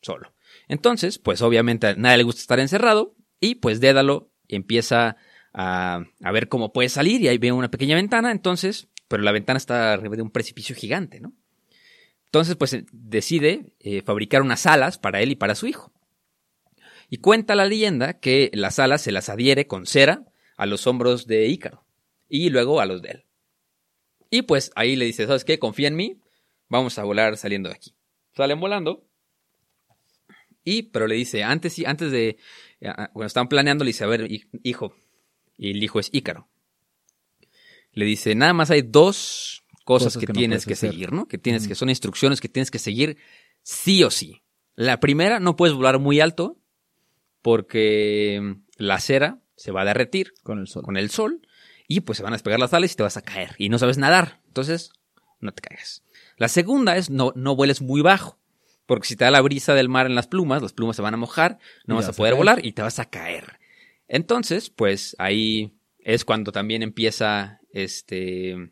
[0.01, 0.33] Solo.
[0.67, 5.17] Entonces, pues obviamente a nadie le gusta estar encerrado y pues Dédalo empieza
[5.53, 9.57] a, ver cómo puede salir y ahí ve una pequeña ventana, entonces, pero la ventana
[9.57, 11.33] está arriba de un precipicio gigante, ¿no?
[12.25, 15.91] Entonces, pues eh, decide eh, fabricar unas alas para él y para su hijo.
[17.09, 20.25] Y cuenta la leyenda que las alas se las adhiere con cera
[20.57, 21.85] a los hombros de Ícaro
[22.27, 23.25] y luego a los de él.
[24.29, 25.57] Y pues ahí le dice, ¿sabes qué?
[25.57, 26.21] Confía en mí,
[26.67, 27.95] vamos a volar saliendo de aquí.
[28.35, 29.09] Salen volando
[30.63, 32.37] y, pero le dice, antes, antes de,
[32.85, 34.93] ah, cuando están planeando, le dice, a ver, hi- hijo,
[35.59, 36.47] y el hijo es Ícaro.
[37.91, 40.91] Le dice, nada más hay dos cosas, Cosas que, tienes que hacer.
[40.91, 41.27] seguir, ¿no?
[41.27, 43.17] Que tienes que, son instrucciones que tienes que seguir
[43.61, 44.41] sí o sí.
[44.75, 46.57] La primera, no puedes volar muy alto
[47.41, 50.83] porque mm, la cera se va a derretir con el sol.
[50.83, 51.41] con el sol
[51.87, 53.79] y pues se van a despegar las alas y te vas a caer y no
[53.79, 54.39] sabes nadar.
[54.47, 54.91] Entonces,
[55.39, 56.03] no te caigas.
[56.37, 58.37] La segunda es no, no vueles muy bajo.
[58.85, 61.13] Porque si te da la brisa del mar en las plumas, las plumas se van
[61.13, 63.59] a mojar, no Y vas a poder volar y te vas a caer.
[64.09, 68.71] Entonces, pues ahí es cuando también empieza este.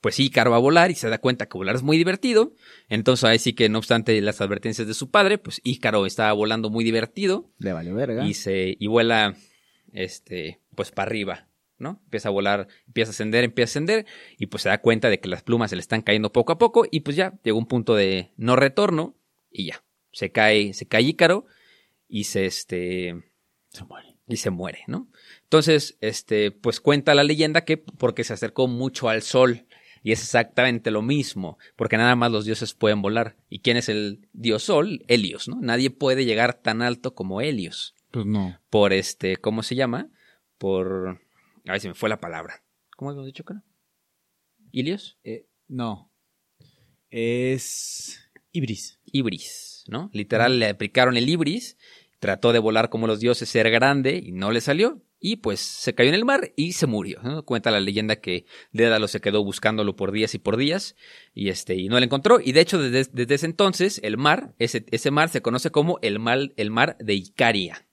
[0.00, 2.54] Pues sí, Ícaro va a volar y se da cuenta que volar es muy divertido.
[2.88, 6.70] Entonces ahí sí que, no obstante las advertencias de su padre, pues Ícaro estaba volando
[6.70, 8.26] muy divertido Le valió verga.
[8.26, 9.36] y se y vuela
[9.92, 11.48] este pues para arriba
[11.78, 14.06] no empieza a volar empieza a ascender empieza a ascender
[14.38, 16.58] y pues se da cuenta de que las plumas se le están cayendo poco a
[16.58, 19.14] poco y pues ya llegó un punto de no retorno
[19.50, 21.44] y ya se cae se cae Ícaro
[22.08, 23.31] y se este
[23.72, 24.16] Se muere.
[24.28, 25.08] y se muere no
[25.44, 29.66] entonces este pues cuenta la leyenda que porque se acercó mucho al sol
[30.04, 33.36] y es exactamente lo mismo, porque nada más los dioses pueden volar.
[33.48, 35.04] ¿Y quién es el dios sol?
[35.06, 35.60] Helios, ¿no?
[35.60, 38.58] Nadie puede llegar tan alto como Helios Pues no.
[38.68, 40.08] por este, ¿cómo se llama?
[40.58, 41.20] Por,
[41.68, 42.64] ay, se me fue la palabra.
[42.96, 43.62] ¿Cómo habíamos dicho que no?
[44.72, 45.18] ¿Ilios?
[45.22, 46.10] Eh, no.
[47.10, 48.98] Es Ibris.
[49.04, 50.10] Ibris, ¿no?
[50.12, 51.76] Literal le aplicaron el Ibris,
[52.22, 55.02] trató de volar como los dioses, ser grande y no le salió.
[55.18, 57.20] Y pues se cayó en el mar y se murió.
[57.24, 57.44] ¿no?
[57.44, 60.94] Cuenta la leyenda que Dédalo se quedó buscándolo por días y por días
[61.34, 62.38] y este y no lo encontró.
[62.40, 65.98] Y de hecho desde, desde ese entonces el mar, ese, ese mar se conoce como
[66.00, 67.88] el mar, el mar de Icaria.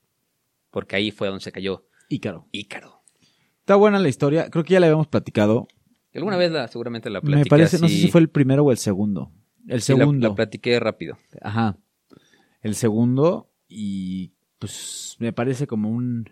[0.69, 2.47] Porque ahí fue donde se cayó Ícaro.
[2.51, 3.01] Ícaro.
[3.61, 4.49] Está buena la historia.
[4.51, 5.67] Creo que ya la habíamos platicado.
[6.13, 8.71] Alguna vez la, seguramente la platiqué Me parece, no sé si fue el primero o
[8.71, 9.31] el segundo.
[9.67, 10.29] El Sí, la- segundo.
[10.29, 11.17] la platiqué rápido.
[11.41, 11.77] Ajá.
[12.61, 13.48] El segundo.
[13.69, 16.29] Y pues me parece como un.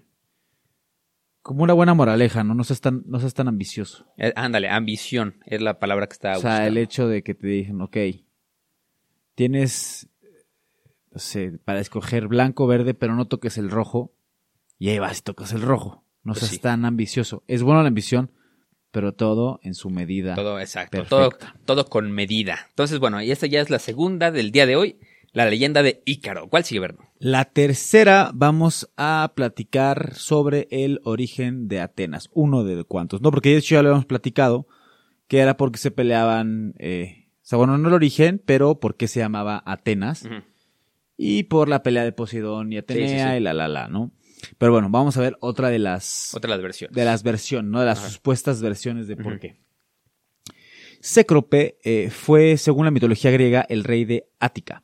[1.42, 2.54] Como una buena moraleja, ¿no?
[2.56, 4.06] No seas tan, no seas tan ambicioso.
[4.18, 7.48] Eh, ándale, ambición es la palabra que está o sea, el hecho de que te
[7.48, 7.96] digan, ok,
[9.36, 10.10] tienes,
[11.12, 14.14] no sé, para escoger blanco, verde, pero no toques el rojo.
[14.80, 16.04] Y ahí vas y tocas el rojo.
[16.24, 16.60] No Pues seas sí.
[16.60, 17.44] tan ambicioso.
[17.48, 18.32] Es bueno la ambición,
[18.92, 20.36] pero todo en su medida.
[20.36, 21.30] Todo exacto, todo,
[21.66, 22.66] todo con medida.
[22.70, 25.00] Entonces, bueno, y esta ya es la segunda del día de hoy,
[25.38, 26.50] la leyenda de Ícaro.
[26.50, 27.12] ¿Cuál sigue, Berno?
[27.20, 32.30] La tercera vamos a platicar sobre el origen de Atenas.
[32.34, 33.30] Uno de cuantos, ¿no?
[33.30, 34.68] Porque de hecho ya lo habíamos platicado,
[35.28, 39.20] que era porque se peleaban, eh, o sea, bueno, no el origen, pero porque se
[39.20, 40.28] llamaba Atenas.
[41.18, 43.38] Y por la pelea de Poseidón y Atenea sí, sí.
[43.38, 44.12] y la la la, ¿no?
[44.58, 46.96] Pero bueno, vamos a ver otra de las Otra de las versiones.
[46.96, 47.80] de las versiones, ¿no?
[47.80, 48.10] De las Ajá.
[48.10, 49.60] supuestas versiones de por qué.
[51.00, 54.84] Cécrope eh, fue, según la mitología griega, el rey de Ática,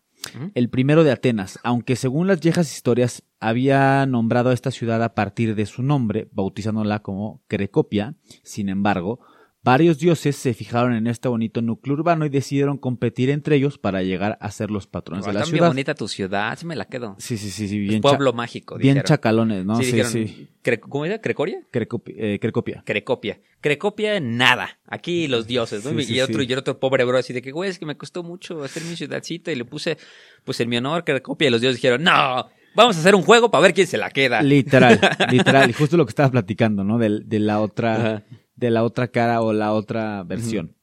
[0.53, 5.13] El primero de Atenas, aunque según las viejas historias había nombrado a esta ciudad a
[5.13, 8.15] partir de su nombre, bautizándola como Crecopia.
[8.43, 9.19] Sin embargo,
[9.63, 14.04] varios dioses se fijaron en este bonito núcleo urbano y decidieron competir entre ellos para
[14.04, 15.67] llegar a ser los patrones de la bien ciudad.
[15.67, 17.15] bonita tu ciudad, me la quedo.
[17.17, 19.08] Sí, sí, sí, sí, bien, Pueblo mágico, bien dijeron.
[19.08, 19.78] chacalones, ¿no?
[19.78, 20.47] Sí, Sí, dijeron, sí.
[20.63, 21.19] Cre- ¿Cómo era?
[21.21, 21.60] ¿Crecoria?
[21.62, 22.84] Eh, Crecopia.
[22.86, 23.39] Crecopia.
[23.62, 24.80] Crecopia, nada.
[24.88, 25.97] Aquí los dioses, ¿no?
[26.02, 28.23] Sí, y, otro, y otro pobre bro así de que, güey, es que me costó
[28.23, 29.97] mucho hacer mi ciudadcita y le puse,
[30.43, 31.47] pues en mi honor, Crecopia.
[31.47, 34.10] Y los dioses dijeron, no, vamos a hacer un juego para ver quién se la
[34.10, 34.41] queda.
[34.41, 34.99] Literal,
[35.32, 35.69] literal.
[35.69, 36.97] Y justo lo que estaba platicando, ¿no?
[36.97, 38.23] De, de la otra, Ajá.
[38.55, 40.75] De la otra cara o la otra versión.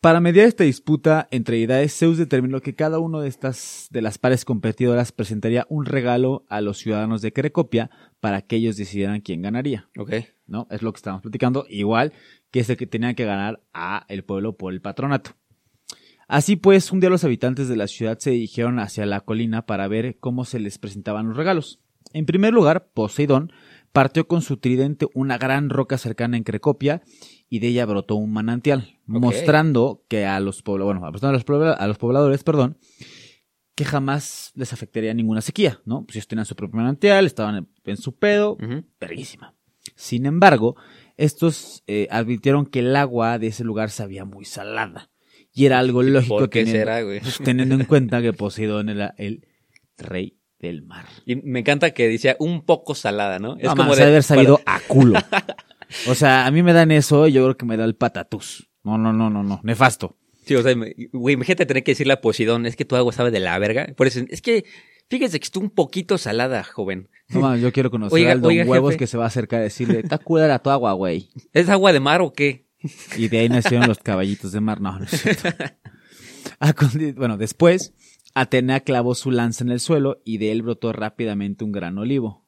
[0.00, 4.16] Para mediar esta disputa entre deidades, Zeus determinó que cada uno de estas, de las
[4.16, 9.42] pares competidoras presentaría un regalo a los ciudadanos de Crecopia para que ellos decidieran quién
[9.42, 10.12] ganaría, Ok.
[10.46, 10.68] ¿no?
[10.70, 12.12] Es lo que estábamos platicando, igual
[12.52, 15.32] que es el que tenía que ganar a el pueblo por el patronato.
[16.28, 19.88] Así pues, un día los habitantes de la ciudad se dirigieron hacia la colina para
[19.88, 21.80] ver cómo se les presentaban los regalos.
[22.12, 23.50] En primer lugar, Poseidón
[23.92, 27.02] partió con su tridente una gran roca cercana en Crecopia
[27.48, 31.98] y de ella brotó un manantial, mostrando que a los, bueno, a los a los
[31.98, 32.78] pobladores, perdón,
[33.74, 36.04] que jamás les afectaría ninguna sequía, ¿no?
[36.04, 38.58] Pues ellos tenían su propio manantial, estaban en, su pedo,
[39.00, 39.54] verguísima.
[39.94, 40.76] Sin embargo,
[41.16, 45.10] estos eh, advirtieron que el agua de ese lugar sabía muy salada.
[45.52, 47.20] Y era algo lógico ¿Por qué teniendo, será, güey?
[47.20, 49.46] pues, teniendo en cuenta que Poseidón era el
[49.96, 51.06] rey del mar.
[51.24, 53.56] Y me encanta que decía un poco salada, ¿no?
[53.56, 55.18] Es no, como man, ha de haber sabido para- a culo.
[56.06, 58.68] O sea, a mí me dan eso y yo creo que me da el patatús.
[58.84, 59.58] No, no, no, no, no.
[59.62, 60.16] Nefasto.
[60.44, 60.74] Sí, o sea,
[61.12, 63.86] güey, imagínate tener que decirle a Poseidón, es que tu agua sabe de la verga.
[63.96, 64.66] Por eso, es que,
[65.08, 67.08] fíjese que está un poquito salada, joven.
[67.30, 68.98] No mames, yo quiero conocer Oiga, al don oiga, huevos jefe.
[68.98, 71.30] que se va a acercar a decirle, está culera tu agua, güey.
[71.54, 72.66] ¿Es agua de mar o qué?
[73.16, 74.82] Y de ahí nacieron los caballitos de mar.
[74.82, 75.48] No, no es cierto.
[77.16, 77.94] Bueno, después,
[78.34, 82.44] Atenea clavó su lanza en el suelo y de él brotó rápidamente un gran olivo.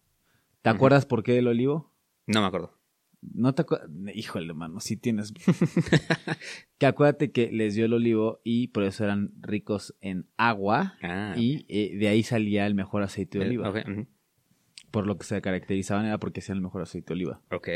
[0.63, 1.93] ¿Te acuerdas por qué el olivo?
[2.27, 2.79] No me acuerdo.
[3.23, 3.91] No te acuerdas.
[4.15, 5.33] Híjole, mano, sí tienes.
[6.79, 10.97] que acuérdate que les dio el olivo y por eso eran ricos en agua.
[11.03, 13.73] Ah, Y eh, de ahí salía el mejor aceite de oliva.
[14.91, 17.43] Por lo que se caracterizaban era porque hacían el mejor aceite de oliva.
[17.51, 17.69] Ok.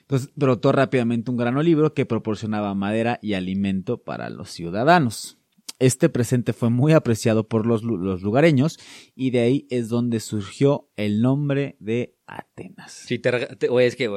[0.00, 5.38] Entonces brotó rápidamente un gran olivo que proporcionaba madera y alimento para los ciudadanos.
[5.78, 8.78] Este presente fue muy apreciado por los, los lugareños
[9.14, 12.92] y de ahí es donde surgió el nombre de Atenas.
[12.92, 14.08] Sí, te, te- güey, es que,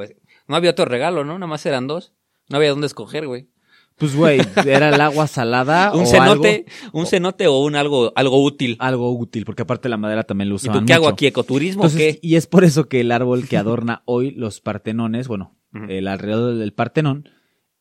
[0.48, 1.34] no había otro regalo, ¿no?
[1.34, 2.14] Nada más eran dos.
[2.48, 3.48] No había dónde escoger, güey.
[3.96, 8.12] Pues güey, era el agua salada Un o cenote, algo, un cenote o un algo,
[8.16, 8.76] algo útil.
[8.80, 11.26] algo útil, porque aparte la madera también lo ¿Y usaban tú qué hago aquí?
[11.26, 12.26] ¿Ecoturismo Entonces, o qué?
[12.26, 15.56] y es por eso que el árbol que adorna hoy los Partenones, bueno,
[15.88, 17.28] el alrededor del Partenón,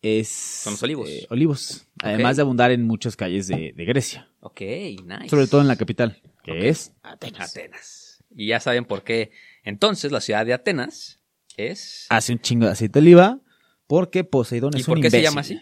[0.01, 0.27] es...
[0.29, 1.09] Son los olivos.
[1.09, 1.87] eh, olivos.
[2.01, 4.29] Además de abundar en muchas calles de, de Grecia.
[4.39, 5.29] Ok, nice.
[5.29, 8.19] Sobre todo en la capital, que es Atenas.
[8.35, 9.31] Y ya saben por qué.
[9.63, 11.19] Entonces, la ciudad de Atenas
[11.57, 12.07] es...
[12.09, 13.39] Hace un chingo de aceite de oliva
[13.87, 15.59] porque Poseidón ¿Y es por un qué se llama así?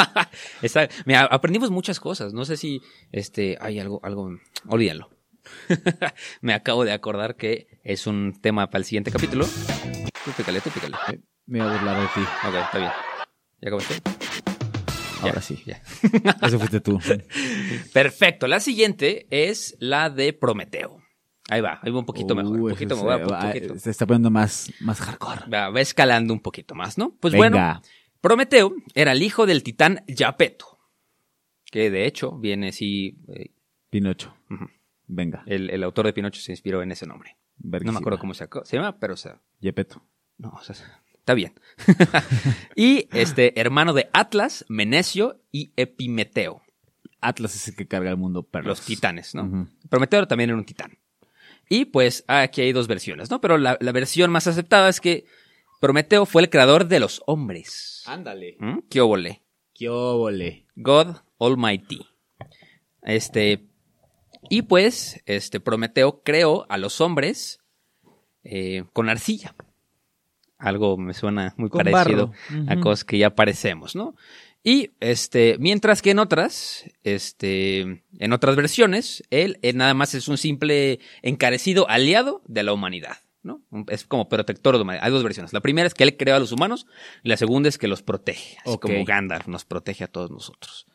[0.62, 2.32] Está- mira, aprendimos muchas cosas.
[2.32, 2.80] No sé si
[3.12, 4.28] este hay algo, algo.
[4.66, 5.08] Olvídalo.
[6.40, 9.46] Me acabo de acordar que es un tema para el siguiente capítulo.
[10.24, 10.96] Tú pícale, tú pícale.
[11.46, 12.20] Me voy a burlar de ti.
[12.48, 12.90] Ok, está bien.
[13.60, 13.94] ¿Ya acabaste?
[15.22, 15.62] Ahora Ya, sí.
[15.66, 15.82] ya.
[16.46, 16.98] Eso fuiste tú.
[17.92, 18.46] Perfecto.
[18.46, 20.98] La siguiente es la de Prometeo.
[21.48, 22.52] Ahí va, ahí va un poquito mejor.
[22.56, 23.78] Un Uh, poquito, va se, un va- poquito.
[23.78, 25.42] se está poniendo más, más hardcore.
[25.52, 27.16] Va, va escalando un poquito más, ¿no?
[27.20, 27.80] Pues bueno.
[28.20, 30.78] Prometeo era el hijo del titán Yapeto.
[31.64, 33.16] Que de hecho viene así.
[33.28, 33.50] eh,
[33.90, 34.36] Pinocho.
[35.06, 35.42] Venga.
[35.46, 37.36] el, el autor de Pinocho se inspiró en ese nombre.
[37.58, 40.02] No me acuerdo cómo se, se llama, pero o sea, Yepeto.
[40.38, 40.76] No, o sea,
[41.30, 41.54] está bien.
[42.76, 46.62] y este, hermano de Atlas, Menecio y Epimeteo,
[47.20, 48.68] Atlas es el que carga el mundo, perros.
[48.68, 49.68] los titanes, ¿no?
[49.88, 50.98] Prometeo también era un titán.
[51.68, 53.40] Y pues aquí hay dos versiones, ¿no?
[53.40, 55.24] Pero la, la versión más aceptada es que
[55.80, 58.02] Prometeo fue el creador de los hombres.
[58.06, 58.56] Ándale.
[58.58, 58.78] ¿Mm?
[58.88, 59.42] ¿Qué óvole?
[59.74, 60.66] ¡Qué óvole!
[60.76, 62.06] God Almighty.
[63.02, 63.66] Este.
[64.48, 67.60] Y pues, este Prometeo creó a los hombres
[68.42, 69.54] eh, con arcilla.
[70.60, 72.32] Algo me suena muy Con parecido
[72.68, 74.14] a cosas que ya parecemos, ¿no?
[74.62, 80.28] Y este, mientras que en otras, este, en otras versiones, él, eh, nada más es
[80.28, 83.62] un simple encarecido aliado de la humanidad, ¿no?
[83.88, 85.06] Es como protector de la humanidad.
[85.06, 85.54] Hay dos versiones.
[85.54, 86.86] La primera es que él creó a los humanos
[87.22, 90.86] y la segunda es que los protege, así como Gandalf nos protege a todos nosotros.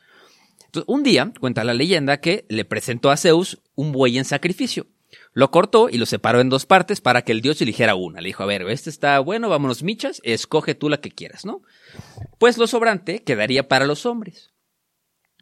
[0.66, 4.86] Entonces, un día cuenta la leyenda que le presentó a Zeus un buey en sacrificio.
[5.36, 8.22] Lo cortó y lo separó en dos partes para que el dios eligiera una.
[8.22, 11.62] Le dijo, a ver, este está bueno, vámonos michas, escoge tú la que quieras, ¿no?
[12.40, 14.54] Pues lo sobrante quedaría para los hombres.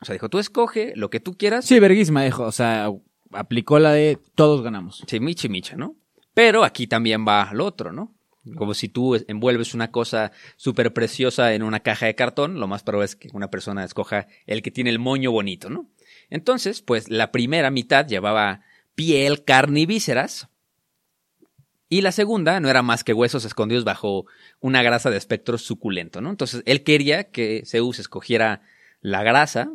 [0.01, 1.65] O sea, dijo, tú escoge lo que tú quieras.
[1.65, 2.43] Sí, verguísima, dijo.
[2.43, 2.91] O sea,
[3.33, 5.03] aplicó la de todos ganamos.
[5.07, 5.95] Sí, micha y micha, ¿no?
[6.33, 8.15] Pero aquí también va lo otro, ¿no?
[8.57, 12.81] Como si tú envuelves una cosa súper preciosa en una caja de cartón, lo más
[12.81, 15.87] probable es que una persona escoja el que tiene el moño bonito, ¿no?
[16.31, 18.61] Entonces, pues la primera mitad llevaba
[18.95, 20.47] piel, carne y vísceras.
[21.89, 24.25] Y la segunda no era más que huesos escondidos bajo
[24.59, 26.31] una grasa de espectro suculento, ¿no?
[26.31, 28.61] Entonces él quería que Zeus escogiera
[29.01, 29.71] la grasa,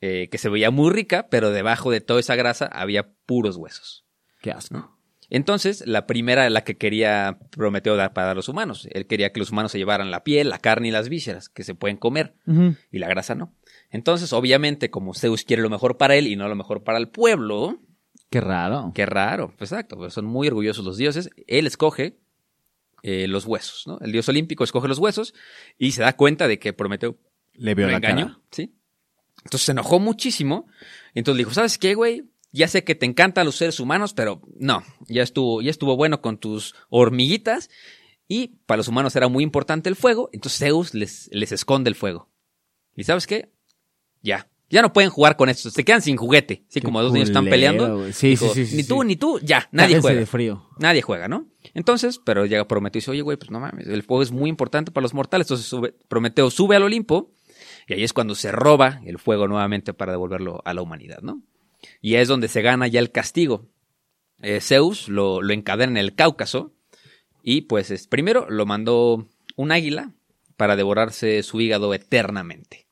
[0.00, 4.06] eh, que se veía muy rica, pero debajo de toda esa grasa había puros huesos.
[4.40, 4.96] Qué asco.
[5.34, 8.86] Entonces, la primera, la que quería Prometeo dar para los humanos.
[8.90, 11.64] Él quería que los humanos se llevaran la piel, la carne y las vísceras, que
[11.64, 12.34] se pueden comer,
[12.90, 13.54] y la grasa no.
[13.90, 17.08] Entonces, obviamente, como Zeus quiere lo mejor para él y no lo mejor para el
[17.08, 17.80] pueblo,
[18.32, 18.92] Qué raro.
[18.94, 22.18] qué raro, exacto, pues son muy orgullosos los dioses, él escoge
[23.02, 23.98] eh, los huesos, ¿no?
[24.00, 25.34] El dios olímpico escoge los huesos
[25.78, 27.18] y se da cuenta de que Prometeo
[27.54, 28.40] Le vio la engañó, cara.
[28.50, 28.74] ¿sí?
[29.44, 30.66] Entonces se enojó muchísimo.
[31.14, 32.24] Entonces le dijo, ¿sabes qué, güey?
[32.52, 36.20] Ya sé que te encantan los seres humanos, pero no, ya estuvo, ya estuvo bueno
[36.20, 37.70] con tus hormiguitas.
[38.28, 41.96] Y para los humanos era muy importante el fuego, entonces Zeus les, les esconde el
[41.96, 42.30] fuego.
[42.94, 43.52] ¿Y sabes qué?
[44.22, 44.48] Ya.
[44.72, 46.64] Ya no pueden jugar con esto, se quedan sin juguete.
[46.68, 48.10] Así Qué como dos niños están peleando.
[48.12, 50.18] Sí, dijo, sí, sí, Ni tú, ni tú, ya, nadie juega.
[50.20, 50.66] de frío.
[50.78, 51.46] Nadie juega, ¿no?
[51.74, 54.48] Entonces, pero llega Prometeo y dice, oye, güey, pues no mames, el fuego es muy
[54.50, 55.44] importante para los mortales.
[55.46, 57.30] Entonces sube- Prometeo sube al Olimpo
[57.86, 61.42] y ahí es cuando se roba el fuego nuevamente para devolverlo a la humanidad, ¿no?
[62.00, 63.68] Y es donde se gana ya el castigo.
[64.40, 66.72] Eh, Zeus lo, lo encadena en el Cáucaso
[67.42, 70.12] y pues es- primero lo mandó un águila
[70.56, 72.86] para devorarse su hígado eternamente.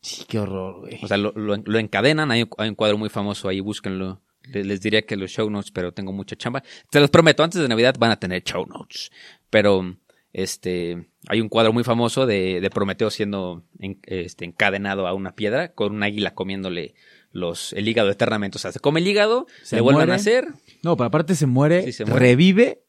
[0.00, 0.98] Sí, qué horror, güey.
[1.02, 2.30] O sea, lo, lo- lo encadenan.
[2.30, 4.20] Hay, un- hay un cuadro muy famoso ahí, búsquenlo.
[4.44, 6.62] Les, les diría que los show notes, pero tengo mucha chamba.
[6.90, 9.10] Te los prometo, antes de Navidad van a tener show notes.
[9.50, 9.96] Pero
[10.32, 15.34] este hay un cuadro muy famoso de, de Prometeo siendo en- este, encadenado a una
[15.34, 16.94] piedra con un águila comiéndole
[17.32, 18.56] los, el hígado eternamente.
[18.56, 20.12] O sea, se come el hígado, Se le vuelven muere.
[20.12, 20.46] a hacer
[20.82, 22.20] No, pero aparte se muere, Sí, se muere.
[22.26, 22.82] revive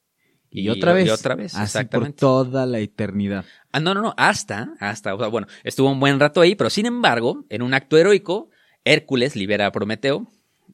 [0.52, 1.08] y, Y- otra vez.
[1.08, 2.20] y otra vez, Así por exactamente.
[2.20, 3.46] toda la eternidad.
[3.72, 6.70] Ah, no, no, no, hasta, hasta, o sea, bueno, estuvo un buen rato ahí, pero
[6.70, 8.50] sin embargo, en un acto heroico,
[8.84, 10.28] Hércules libera a Prometeo,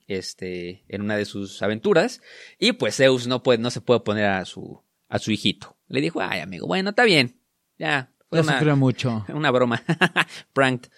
[0.08, 2.22] este, en una de sus aventuras,
[2.60, 5.76] y pues Zeus no puede, no se puede poner a su, a su hijito.
[5.88, 7.40] Le dijo, ay, amigo, bueno, está bien,
[7.78, 9.26] ya, fue Ya una, mucho.
[9.34, 9.84] una broma,
[10.54, 10.90] pranked.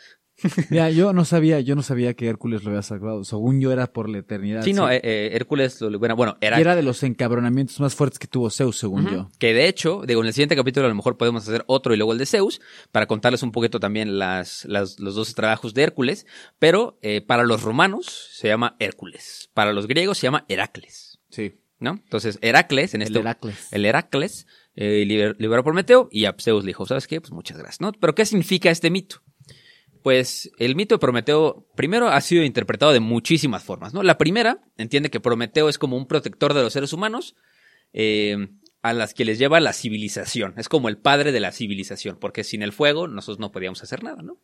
[0.69, 3.23] Mira, yo no sabía, yo no sabía que Hércules lo había salvado.
[3.23, 4.61] Según yo era por la eternidad.
[4.63, 7.95] Sí, no, eh, eh, Hércules lo libera, bueno, era, Y era de los encabronamientos más
[7.95, 9.29] fuertes que tuvo Zeus, según yo.
[9.39, 11.97] Que de hecho, digo, en el siguiente capítulo a lo mejor podemos hacer otro y
[11.97, 15.83] luego el de Zeus, para contarles un poquito también las, las- los dos trabajos de
[15.83, 16.27] Hércules,
[16.59, 21.53] pero eh, para los romanos se llama Hércules, para los griegos se llama Heracles, Sí.
[21.79, 21.91] ¿no?
[22.03, 23.19] Entonces, Heracles, en El este...
[23.19, 23.67] Heracles.
[23.71, 24.45] El Heracles
[24.75, 27.19] eh, liber- liberó a Prometeo y a Zeus le dijo, ¿sabes qué?
[27.21, 27.91] Pues muchas gracias, ¿no?
[27.91, 29.21] Pero ¿qué significa este mito?
[30.07, 34.03] Pues el mito de Prometeo primero ha sido interpretado de muchísimas formas, ¿no?
[34.03, 37.35] La primera entiende que Prometeo es como un protector de los seres humanos
[37.91, 38.47] eh,
[38.81, 40.53] a las que les lleva la civilización.
[40.55, 44.01] Es como el padre de la civilización, porque sin el fuego nosotros no podíamos hacer
[44.01, 44.39] nada, ¿no?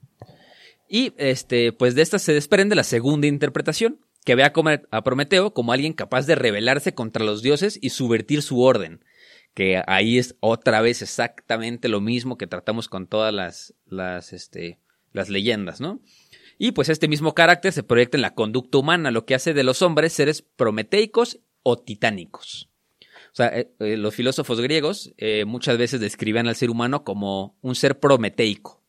[0.90, 5.72] Y este, pues de esta se desprende la segunda interpretación, que ve a, Prometeo como
[5.72, 9.06] alguien capaz de rebelarse contra los dioses y subvertir su orden,
[9.54, 14.83] que ahí es otra vez exactamente lo mismo que tratamos con todas las, las, este,
[15.14, 16.02] las leyendas, ¿no?
[16.58, 19.64] Y pues este mismo carácter se proyecta en la conducta humana, lo que hace de
[19.64, 22.70] los hombres seres prometeicos o titánicos.
[23.32, 27.58] O sea, eh, eh, los filósofos griegos eh, muchas veces describían al ser humano como
[27.62, 28.84] un ser prometeico,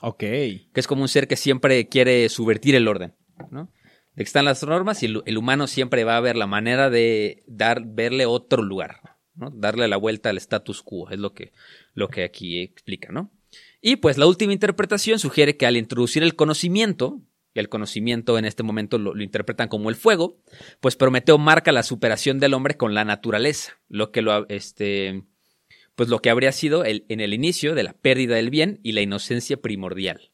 [0.00, 0.18] Ok.
[0.18, 3.14] que es como un ser que siempre quiere subvertir el orden,
[3.50, 3.70] ¿no?
[4.14, 6.90] De que están las normas y el, el humano siempre va a ver la manera
[6.90, 9.00] de dar, verle otro lugar,
[9.34, 9.50] ¿no?
[9.50, 11.52] Darle la vuelta al status quo, es lo que,
[11.94, 13.30] lo que aquí explica, ¿no?
[13.80, 17.20] Y pues la última interpretación sugiere que al introducir el conocimiento,
[17.54, 20.38] y el conocimiento en este momento lo, lo interpretan como el fuego,
[20.80, 25.24] pues Prometeo marca la superación del hombre con la naturaleza, lo que lo, este,
[25.96, 28.92] pues lo que habría sido el, en el inicio de la pérdida del bien y
[28.92, 30.30] la inocencia primordial.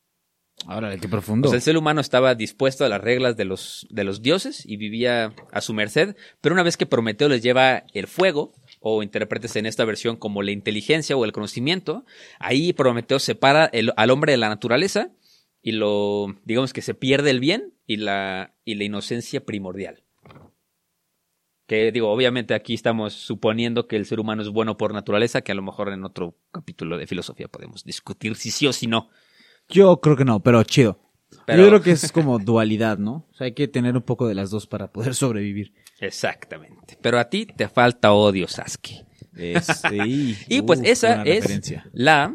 [0.66, 1.48] Ahora, qué profundo.
[1.48, 4.76] Sea, el ser humano estaba dispuesto a las reglas de los, de los dioses y
[4.76, 9.56] vivía a su merced, pero una vez que Prometeo les lleva el fuego, o interpretes
[9.56, 12.04] en esta versión como la inteligencia o el conocimiento,
[12.38, 15.10] ahí Prometeo separa el- al hombre de la naturaleza
[15.62, 20.02] y lo, digamos que se pierde el bien y la, y la inocencia primordial.
[21.66, 25.52] Que digo, obviamente aquí estamos suponiendo que el ser humano es bueno por naturaleza, que
[25.52, 29.08] a lo mejor en otro capítulo de filosofía podemos discutir si sí o si no.
[29.68, 30.98] Yo creo que no, pero chido.
[31.46, 33.26] Pero- Yo creo que es como dualidad, ¿no?
[33.30, 35.72] O sea, hay que tener un poco de las dos para poder sobrevivir.
[36.02, 36.98] Exactamente.
[37.00, 39.04] Pero a ti te falta odio, Sasuke.
[39.62, 40.36] sí.
[40.48, 41.88] Y pues Uf, esa es referencia.
[41.92, 42.34] la,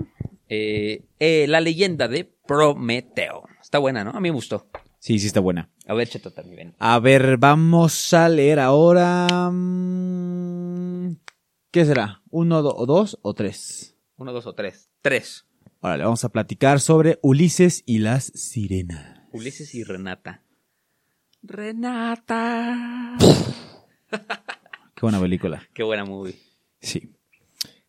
[0.50, 3.44] eh, eh, la leyenda de Prometeo.
[3.62, 4.12] Está buena, ¿no?
[4.12, 4.68] A mí me gustó.
[5.00, 5.70] Sí, sí está buena.
[5.86, 6.74] A ver, Cheto, también.
[6.80, 9.50] A ver, vamos a leer ahora.
[9.52, 11.18] mm,
[11.72, 12.22] ¿Qué será?
[12.30, 13.96] ¿Uno, do- o dos o tres?
[14.18, 14.90] Uno, dos o tres.
[15.02, 15.46] Tres.
[15.82, 19.20] Ahora le vamos a platicar sobre Ulises y las sirenas.
[19.32, 20.44] Ulises y Renata.
[21.42, 23.18] Renata.
[24.10, 25.62] Qué buena película.
[25.74, 26.36] Qué buena movie.
[26.82, 27.12] Sí.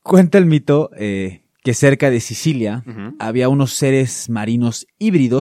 [0.03, 2.85] Cuenta el mito eh, que cerca de Sicilia
[3.19, 5.41] había unos seres marinos híbridos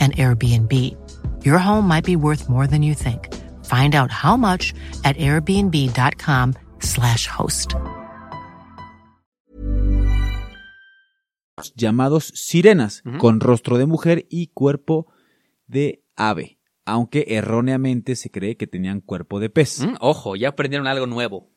[0.00, 0.72] an Airbnb.
[1.44, 3.28] Your home might be worth more than you think.
[3.64, 7.74] Find out how much at airbnb.com/slash host.
[11.74, 13.18] llamados sirenas, Ujú.
[13.18, 15.06] con rostro de mujer y cuerpo
[15.66, 19.80] de ave, aunque erróneamente se cree que tenían cuerpo de pez.
[19.80, 21.50] Mm, ojo, ya aprendieron algo nuevo.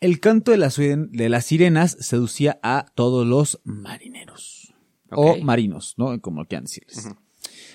[0.00, 4.74] El canto de las, de las sirenas seducía a todos los marineros.
[5.10, 5.40] O Ok.
[5.42, 6.20] marinos, ¿no?
[6.20, 7.08] Como quieran decirles.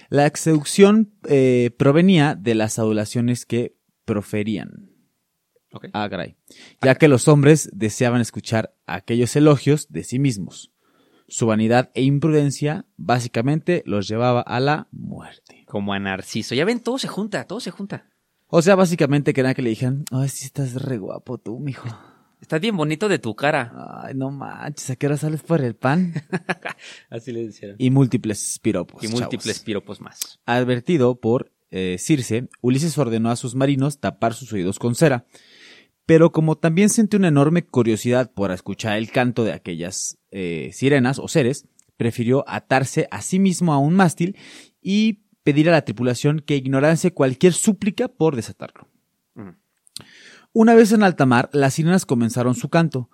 [0.09, 4.89] La seducción eh, provenía de las adulaciones que proferían.
[5.71, 5.85] Ok.
[5.93, 6.35] Ah, caray.
[6.81, 10.73] Ya que los hombres deseaban escuchar aquellos elogios de sí mismos.
[11.27, 15.63] Su vanidad e imprudencia básicamente los llevaba a la muerte.
[15.67, 16.55] Como a Narciso.
[16.55, 18.09] Ya ven, todo se junta, todo se junta.
[18.47, 21.87] O sea, básicamente querían que le dijeran, ay, sí estás re guapo tú, mijo.
[22.41, 24.01] Estás bien bonito de tu cara.
[24.03, 26.13] Ay, no manches, ¿a qué hora sales por el pan?
[27.09, 27.75] Así le decían.
[27.77, 29.03] y múltiples piropos.
[29.03, 29.65] Y múltiples chavos.
[29.65, 30.39] piropos más.
[30.45, 35.25] Advertido por eh, Circe, Ulises ordenó a sus marinos tapar sus oídos con cera.
[36.05, 41.19] Pero como también sentía una enorme curiosidad por escuchar el canto de aquellas eh, sirenas
[41.19, 44.35] o seres, prefirió atarse a sí mismo a un mástil
[44.81, 48.87] y pedir a la tripulación que ignorase cualquier súplica por desatarlo.
[49.35, 49.53] Ujú.
[50.53, 53.09] Una vez en alta mar, las sirenas comenzaron su canto.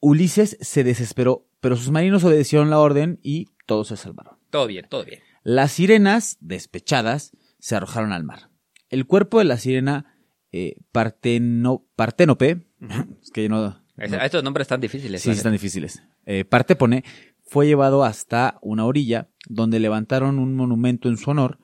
[0.00, 4.36] Ulises se desesperó, pero sus marinos obedecieron la orden y todos se salvaron.
[4.50, 5.20] Todo bien, todo bien.
[5.42, 8.50] Las sirenas, despechadas, se arrojaron al mar.
[8.88, 10.16] El cuerpo de la sirena
[10.52, 11.84] eh, parteno,
[13.22, 15.22] es que yo no, Es- no- Estos nombres están difíciles.
[15.22, 16.02] sí, están difíciles.
[16.24, 17.04] Eh, Partépone
[17.44, 21.58] fue llevado hasta una orilla donde levantaron un monumento en su honor.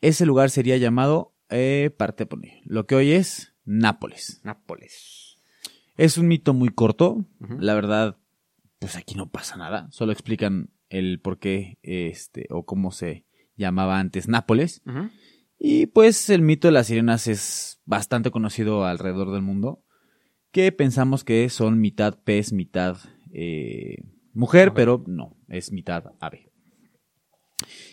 [0.00, 4.40] Ese lugar sería llamado eh, Partépone, lo que hoy es Nápoles.
[4.44, 5.38] Nápoles.
[5.96, 8.16] Es un mito muy corto, la verdad,
[8.78, 13.98] pues aquí no pasa nada, solo explican el por qué este o cómo se llamaba
[13.98, 14.82] antes Nápoles.
[15.58, 19.84] Y pues el mito de las sirenas es bastante conocido alrededor del mundo,
[20.50, 22.96] que pensamos que son mitad pez, mitad
[23.32, 23.98] eh,
[24.32, 24.76] mujer, Ave.
[24.76, 26.50] pero no, es mitad ave.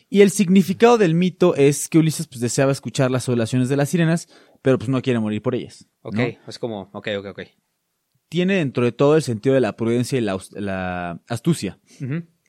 [0.09, 3.89] Y el significado del mito es que Ulises pues, deseaba escuchar las oraciones de las
[3.89, 4.27] sirenas,
[4.61, 5.87] pero pues no quiere morir por ellas.
[6.01, 6.23] Ok, ¿no?
[6.47, 7.39] es como, ok, ok, ok.
[8.29, 11.79] Tiene dentro de todo el sentido de la prudencia y la, astucia.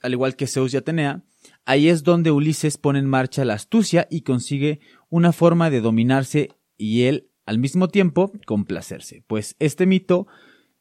[0.03, 1.25] Al igual que Zeus y Atenea,
[1.65, 6.51] ahí es donde Ulises pone en marcha la astucia y consigue una forma de dominarse
[6.77, 9.25] y él al mismo tiempo complacerse.
[9.27, 10.27] Pues este mito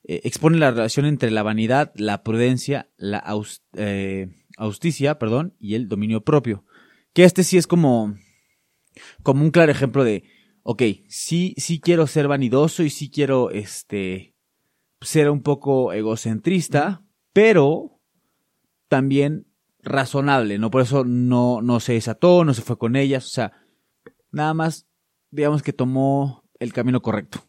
[0.03, 4.27] eh, expone la relación entre la vanidad, la prudencia, la aus- eh,
[4.57, 6.65] austicia, perdón, y el dominio propio.
[7.13, 8.15] Que este sí es como,
[9.23, 10.23] como un claro ejemplo de,
[10.63, 14.35] ok, sí, sí quiero ser vanidoso y sí quiero, este,
[15.01, 17.03] ser un poco egocentrista,
[17.33, 17.99] pero
[18.87, 19.47] también
[19.81, 20.71] razonable, ¿no?
[20.71, 23.53] Por eso no, no se desató, no se fue con ellas, o sea,
[24.31, 24.87] nada más,
[25.31, 27.45] digamos que tomó el camino correcto.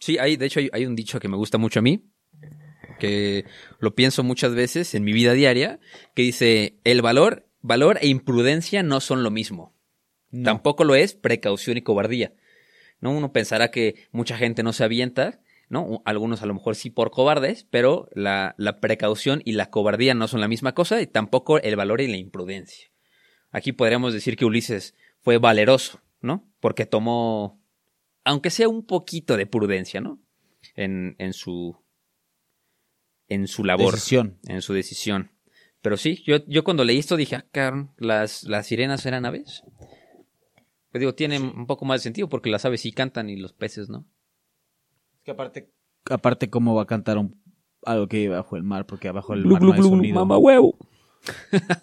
[0.00, 2.04] Sí, hay, de hecho hay, hay un dicho que me gusta mucho a mí,
[2.98, 3.44] que
[3.78, 5.78] lo pienso muchas veces en mi vida diaria,
[6.14, 9.74] que dice, el valor, valor e imprudencia no son lo mismo.
[10.44, 12.34] Tampoco lo es precaución y cobardía.
[13.00, 13.10] ¿No?
[13.12, 16.02] Uno pensará que mucha gente no se avienta, ¿no?
[16.04, 20.28] Algunos a lo mejor sí por cobardes, pero la, la precaución y la cobardía no
[20.28, 22.88] son la misma cosa y tampoco el valor y la imprudencia.
[23.50, 26.48] Aquí podríamos decir que Ulises fue valeroso, ¿no?
[26.60, 27.60] Porque tomó,
[28.24, 30.18] aunque sea un poquito de prudencia, ¿no?
[30.74, 31.76] En, en su,
[33.28, 34.38] en su labor, Decisión.
[34.46, 35.32] en su decisión.
[35.80, 39.62] Pero sí, yo, yo cuando leí esto dije, ah, las, las sirenas eran aves.
[40.90, 43.52] Pues digo, tiene un poco más de sentido porque las aves sí cantan y los
[43.52, 44.06] peces, ¿no?
[45.28, 45.70] que aparte,
[46.08, 47.38] aparte cómo va a cantar un,
[47.84, 50.24] algo que vive bajo el mar, porque abajo del mar no hay sonido.
[50.24, 50.78] huevo.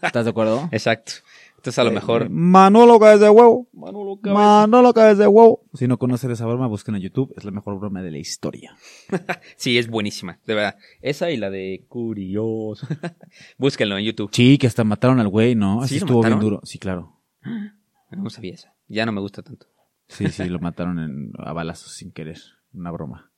[0.02, 0.68] ¿Estás de acuerdo?
[0.72, 1.14] Exacto.
[1.58, 2.28] Entonces a lo mejor...
[2.30, 3.68] Manolo caes de huevo.
[3.72, 5.64] Manolo caes de huevo.
[5.76, 7.34] Si no conocen esa broma, busquen en YouTube.
[7.38, 8.76] Es la mejor broma de la historia.
[9.58, 10.78] Sí, es buenísima, de verdad.
[11.02, 12.88] Esa y la de Curioso.
[13.60, 14.30] Búsquenlo en YouTube.
[14.32, 15.82] Sí, que hasta mataron al güey, ¿no?
[15.82, 16.62] Así ¿Sí, estuvo bien duro.
[16.64, 17.22] Sí, claro.
[18.12, 18.75] No sabía esa.
[18.88, 19.68] Ya no me gusta tanto.
[20.08, 22.38] Sí, sí, lo mataron en, a balazos sin querer.
[22.74, 23.32] Una broma.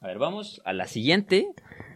[0.00, 1.46] A ver, vamos a la siguiente,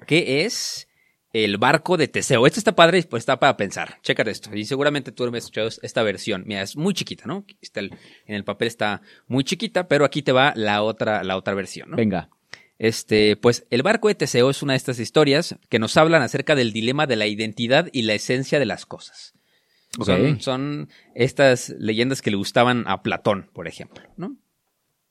[0.07, 0.89] que es
[1.33, 2.47] el barco de Teseo.
[2.47, 3.99] Este está padre y pues está para pensar.
[4.03, 4.55] Chécate esto.
[4.55, 6.45] Y seguramente tú me has escuchado esta versión.
[6.47, 7.45] Mira, es muy chiquita, ¿no?
[7.61, 7.91] Está el-
[8.27, 11.91] en el papel está muy chiquita, pero aquí te va la otra, la otra versión,
[11.91, 11.97] ¿no?
[11.97, 12.29] Venga.
[12.79, 16.55] Este, pues el barco de Teseo es una de estas historias que nos hablan acerca
[16.55, 19.33] del dilema de la identidad y la esencia de las cosas.
[20.03, 24.37] Son, son estas leyendas que le gustaban a Platón, por ejemplo, ¿no?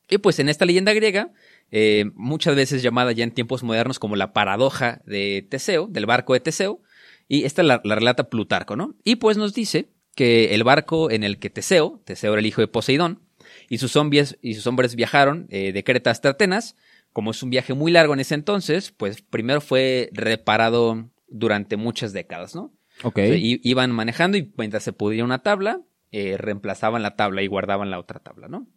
[0.09, 1.31] Y pues en esta leyenda griega,
[1.71, 6.33] eh, muchas veces llamada ya en tiempos modernos como la paradoja de Teseo, del barco
[6.33, 6.81] de Teseo,
[7.27, 8.95] y esta la, la relata Plutarco, ¿no?
[9.03, 12.61] Y pues nos dice que el barco en el que Teseo, Teseo era el hijo
[12.61, 13.21] de Poseidón,
[13.69, 16.75] y sus hombres, y sus hombres viajaron eh, de Creta hasta Atenas,
[17.11, 22.13] como es un viaje muy largo en ese entonces, pues primero fue reparado durante muchas
[22.13, 22.73] décadas, ¿no?
[23.03, 23.17] Ok.
[23.63, 25.81] Iban manejando y mientras se pudría una tabla,
[26.11, 28.67] eh, reemplazaban la tabla y guardaban la otra tabla, ¿no?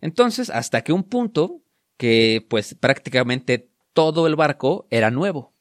[0.00, 1.62] Entonces, hasta que un punto
[1.96, 5.54] que pues prácticamente todo el barco era nuevo.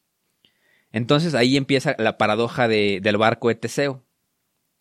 [0.91, 4.03] Entonces ahí empieza la paradoja de- del barco de Teseo.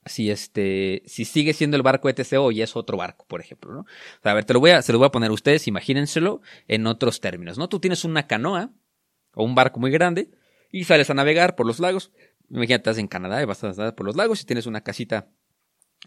[0.07, 3.73] Si este, si sigue siendo el barco de Teseo ya es otro barco, por ejemplo,
[3.73, 3.87] ¿no?
[4.23, 6.87] A ver, te lo voy a, se lo voy a poner a ustedes, imagínenselo en
[6.87, 7.69] otros términos, ¿no?
[7.71, 8.71] Tú tienes una canoa
[9.33, 10.31] o un barco muy grande
[10.71, 12.13] y sales a navegar por los lagos.
[12.51, 15.29] Imagínate, estás en Canadá y vas a nadar por los lagos y tienes una casita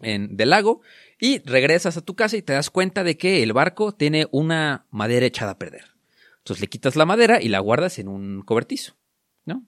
[0.02, 0.82] en, del lago
[1.18, 4.86] y regresas a tu casa y te das cuenta de que el barco tiene una
[4.90, 5.84] madera echada a perder.
[6.38, 8.96] Entonces le quitas la madera y la guardas en un cobertizo,
[9.44, 9.64] ¿no?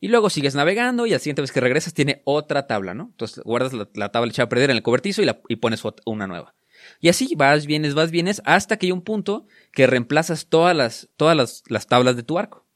[0.00, 3.08] Y luego sigues navegando y la siguiente vez que regresas tiene otra tabla, ¿no?
[3.10, 6.26] Entonces guardas la, la tabla echada a perder en el cobertizo y, y pones una
[6.26, 6.54] nueva.
[7.00, 11.08] Y así vas, vienes, vas, vienes, hasta que hay un punto que reemplazas todas las,
[11.16, 12.67] todas las, las tablas de tu barco.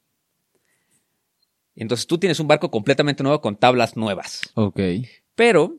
[1.74, 4.42] Entonces tú tienes un barco completamente nuevo con tablas nuevas.
[4.54, 4.80] Ok.
[5.34, 5.76] Pero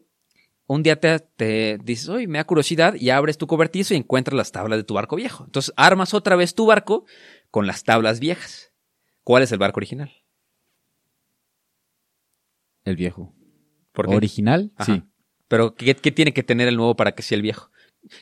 [0.65, 4.35] un día te, te dices, oye, me da curiosidad y abres tu cobertizo y encuentras
[4.35, 5.43] las tablas de tu barco viejo.
[5.45, 7.05] Entonces armas otra vez tu barco
[7.51, 8.71] con las tablas viejas.
[9.23, 10.11] ¿Cuál es el barco original?
[12.83, 13.33] El viejo.
[13.91, 14.15] ¿Por qué?
[14.15, 14.71] ¿Original?
[14.75, 14.95] Ajá.
[14.95, 15.03] Sí.
[15.47, 17.69] Pero ¿qué, qué tiene que tener el nuevo para que sea el viejo?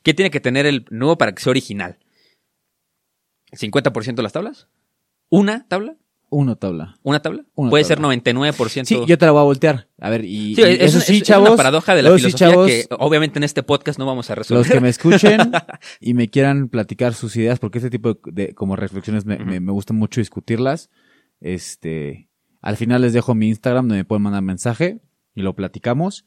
[0.04, 1.98] ¿Qué tiene que tener el nuevo para que sea original?
[3.52, 4.68] ¿50% de las tablas?
[5.30, 5.96] ¿Una tabla?
[6.34, 6.98] Una tabla.
[7.04, 7.44] ¿Una tabla?
[7.56, 8.10] Una Puede tabla.
[8.14, 8.86] ser 99%.
[8.86, 9.90] Sí, yo te la voy a voltear.
[10.00, 11.50] A ver, y, Sí, y es, eso es- sí, es chavos.
[11.50, 14.30] una paradoja de la eso sí, filosofía chavos, que obviamente en este podcast no vamos
[14.30, 14.60] a resolver.
[14.66, 15.40] los que me escuchen
[16.00, 19.60] y me quieran platicar sus ideas, porque este tipo de, de- como reflexiones me, me,
[19.60, 20.90] me gusta mucho discutirlas.
[21.42, 22.30] Este,
[22.62, 25.02] al final les dejo mi Instagram donde me pueden mandar mensaje
[25.36, 26.24] y lo platicamos.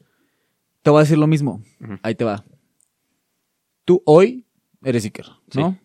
[0.83, 1.63] Te voy a decir lo mismo.
[2.03, 2.45] Ahí te va.
[3.85, 4.45] Tú hoy
[4.83, 5.25] eres Iker,
[5.55, 5.79] ¿no?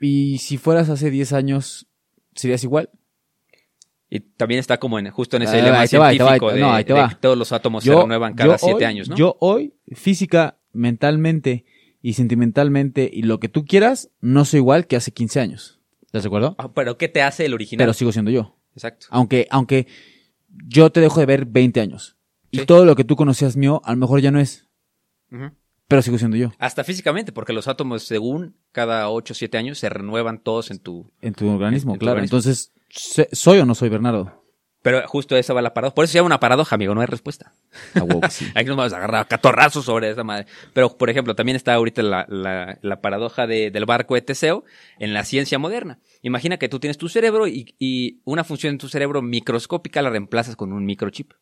[0.00, 1.86] Y si fueras hace 10 años,
[2.40, 2.90] ¿serías igual?
[4.08, 6.54] Y también está como en, justo en ese va, va, ahí va, científico ahí te-
[6.56, 7.08] de, no, ahí te de va.
[7.10, 9.14] que todos los átomos se renuevan cada siete hoy- años, ¿no?
[9.16, 11.64] Yo hoy, física, mentalmente
[12.02, 15.80] y sentimentalmente y lo que tú quieras, no soy igual que hace 15 años.
[16.06, 16.56] ¿Estás de acuerdo?
[16.58, 17.84] Ah, Pero ¿qué te hace el original?
[17.84, 18.56] Pero sigo siendo yo.
[18.74, 19.06] Exacto.
[19.10, 19.86] Aunque, aunque
[20.66, 22.16] yo te dejo de ver 20 años.
[22.50, 22.66] Y Sí.
[22.66, 24.66] todo lo que tú conocías mío, a lo mejor ya no es.
[25.90, 26.52] Pero sigo siendo yo.
[26.60, 30.78] Hasta físicamente, porque los átomos, según cada 8 o 7 años, se renuevan todos en
[30.78, 31.10] tu...
[31.20, 32.18] En tu organismo, En tu claro.
[32.18, 32.38] organismo.
[32.38, 34.36] Entonces, ¿se- ¿soy o no soy Bernardo?
[34.82, 35.94] Pero justo esa va la paradoja.
[35.96, 37.52] Por eso se llama una paradoja, amigo, no hay respuesta.
[37.96, 38.46] A huevo que sí.
[38.54, 40.46] Aquí nos vamos a agarrar a catorrazos sobre esa madre.
[40.72, 44.64] Pero, por ejemplo, también está ahorita la, la- la paradoja de- del barco de Teseo
[45.00, 45.98] en la ciencia moderna.
[46.22, 50.10] Imagina que tú tienes tu cerebro y, y una función en tu cerebro microscópica la
[50.10, 51.32] reemplazas con un microchip.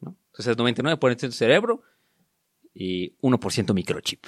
[0.00, 0.16] ¿no?
[0.26, 1.82] Entonces, 99% de tu cerebro
[2.74, 4.24] y 1% microchip.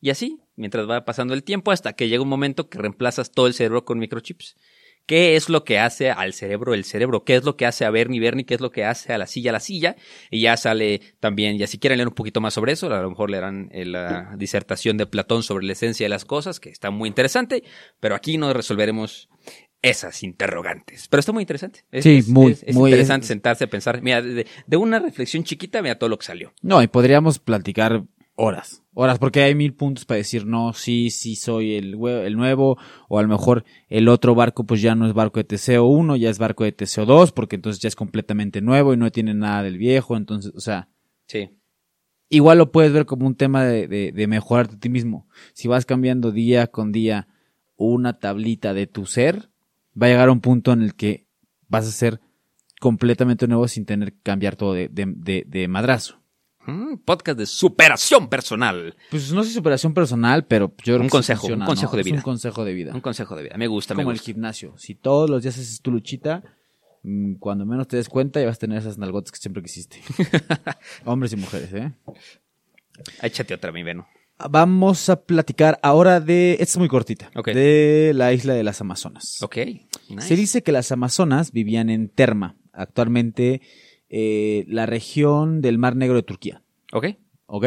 [0.00, 3.46] Y así, mientras va pasando el tiempo, hasta que llega un momento que reemplazas todo
[3.46, 4.56] el cerebro con microchips.
[5.06, 7.24] ¿Qué es lo que hace al cerebro el cerebro?
[7.24, 8.46] ¿Qué es lo que hace a Bernie Bernie?
[8.46, 9.96] ¿Qué es lo que hace a la silla la silla?
[10.30, 13.10] Y ya sale también, ya si quieren leer un poquito más sobre eso, a lo
[13.10, 16.90] mejor leerán eh, la disertación de Platón sobre la esencia de las cosas, que está
[16.90, 17.64] muy interesante,
[17.98, 19.28] pero aquí no resolveremos
[19.82, 21.08] esas interrogantes.
[21.08, 21.80] Pero está muy interesante.
[21.90, 24.00] Es, Sí, muy, es- es muy- interesante sentarse a pensar.
[24.00, 26.52] Mira, de, de una reflexión chiquita, mira todo lo que salió.
[26.62, 28.04] No, y podríamos platicar
[28.36, 28.82] horas.
[28.94, 31.92] Horas, porque hay mil puntos para decir, no, sí, sí soy el
[32.36, 32.78] nuevo,
[33.08, 36.16] o a lo mejor el otro barco pues ya no es barco de Teseo 1,
[36.16, 39.34] ya es barco de Teseo 2, porque entonces ya es completamente nuevo y no tiene
[39.34, 40.88] nada del viejo, entonces, o sea,
[41.26, 41.50] Sí.
[42.28, 45.26] igual lo puedes ver como un tema de, de, de mejorarte a ti mismo.
[45.54, 47.28] Si vas cambiando día con día
[47.76, 49.50] una tablita de tu ser,
[50.00, 51.26] va a llegar a un punto en el que
[51.68, 52.20] vas a ser
[52.80, 56.20] completamente nuevo sin tener que cambiar todo de, de, de, de madrazo.
[56.66, 58.94] Mm, podcast de superación personal.
[59.10, 61.96] Pues no sé superación personal, pero yo creo Un consejo, funciona, un consejo ¿no?
[61.96, 62.16] de vida.
[62.16, 62.94] un consejo de vida.
[62.94, 63.56] Un consejo de vida.
[63.56, 64.32] Me gusta, me como el gusta.
[64.32, 64.74] gimnasio.
[64.76, 66.42] Si todos los días haces tu luchita,
[67.02, 70.00] mm, cuando menos te des cuenta ya vas a tener esas nalgotas que siempre quisiste.
[71.04, 71.92] Hombres y mujeres, ¿eh?
[73.22, 74.06] Échate otra, mi Veno.
[74.50, 77.48] Vamos a platicar ahora de, esta es muy cortita, Ok.
[77.48, 79.40] de la isla de las Amazonas.
[79.42, 79.56] Ok.
[80.08, 80.20] nice.
[80.28, 83.60] Se dice que las Amazonas vivían en Terma, actualmente
[84.08, 86.62] eh, la región del Mar Negro de Turquía,
[86.92, 87.06] Ok.
[87.46, 87.66] ¿ok?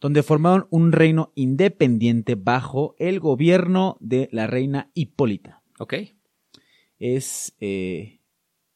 [0.00, 5.62] Donde formaron un reino independiente bajo el gobierno de la reina Hipólita.
[5.80, 5.94] Ok.
[6.98, 8.20] Es eh,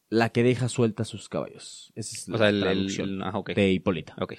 [0.09, 1.93] la que deja suelta sus caballos.
[1.95, 3.51] Esa es la O sea, el, el- traducción el- ok.
[3.53, 4.15] de Hipólita.
[4.19, 4.33] Ok.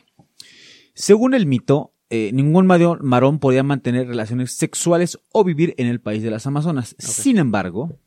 [0.93, 6.23] Según el mito, eh, ningún marón podía mantener relaciones sexuales o vivir en el país
[6.23, 6.95] de las Amazonas.
[6.99, 7.99] Sin embargo,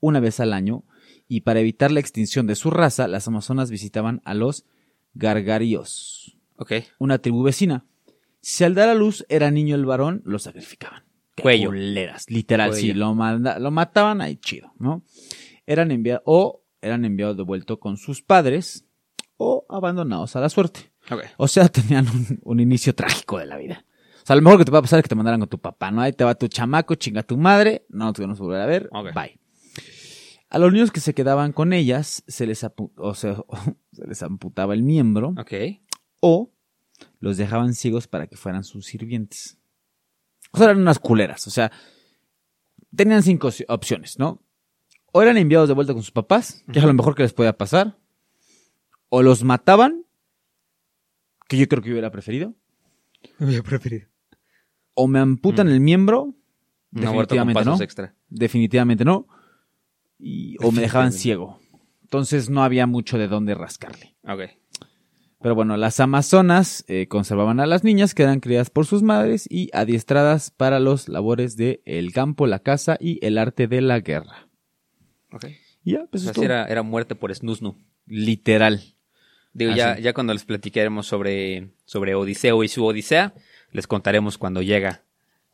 [0.00, 0.84] una vez al año,
[1.26, 4.66] y para evitar la extinción de su raza, las Amazonas visitaban a los
[5.14, 6.72] gargaríos, Ok.
[6.98, 7.84] una tribu vecina.
[8.40, 11.02] Si al dar a luz era niño el varón, lo sacrificaban.
[11.40, 11.70] Cuello.
[11.70, 12.80] culeras, literal, Cuello.
[12.86, 15.02] sí, lo, manda- lo mataban ahí chido, ¿no?
[15.66, 18.84] Eran enviados, o eran enviados de vuelta con sus padres,
[19.36, 20.92] o abandonados a la suerte.
[21.36, 23.84] O sea, tenían un, un inicio trágico de la vida.
[24.22, 25.90] O sea, lo mejor que te a pasar es que te mandaran con tu papá,
[25.90, 26.00] ¿no?
[26.00, 28.88] Ahí te va tu chamaco, chinga tu madre, no te vamos a volver a ver,
[29.14, 29.38] bye.
[30.48, 32.64] A los niños que se quedaban con ellas se les,
[32.96, 33.36] o sea,
[33.92, 35.52] se les amputaba el miembro Ok.
[36.20, 36.50] o
[37.20, 39.58] los dejaban ciegos para que fueran sus sirvientes.
[40.52, 41.70] O sea, eran unas culeras, o sea,
[42.94, 44.40] tenían cinco opci- opciones, ¿no?
[45.12, 47.56] O eran enviados de vuelta con sus papás, que es lo mejor que les podía
[47.58, 47.98] pasar,
[49.08, 50.04] o los mataban,
[51.48, 52.54] que yo creo que yo hubiera preferido,
[54.94, 55.70] o me amputan Mm.
[55.70, 56.34] el miembro,
[56.92, 58.14] Un aborto con definitivamente pasos no, extra.
[58.28, 59.26] definitivamente no,
[60.18, 61.58] y, o me dejaban ciego.
[62.02, 64.14] Entonces no había mucho de dónde rascarle.
[64.22, 64.42] Ok.
[65.42, 69.46] Pero bueno, las amazonas eh, conservaban a las niñas que eran criadas por sus madres
[69.50, 74.00] y adiestradas para los labores del el campo, la caza y el arte de la
[74.00, 74.48] guerra.
[75.32, 75.46] Ok.
[75.82, 77.76] Y ya, pues O sea, era, era muerte por snusnu.
[78.06, 78.93] literal.
[79.54, 80.02] Digo, Ah, ya, sí.
[80.02, 83.32] ya cuando les platicaremos sobre, sobre Odiseo y su Odisea,
[83.72, 85.02] les contaremos cuando llega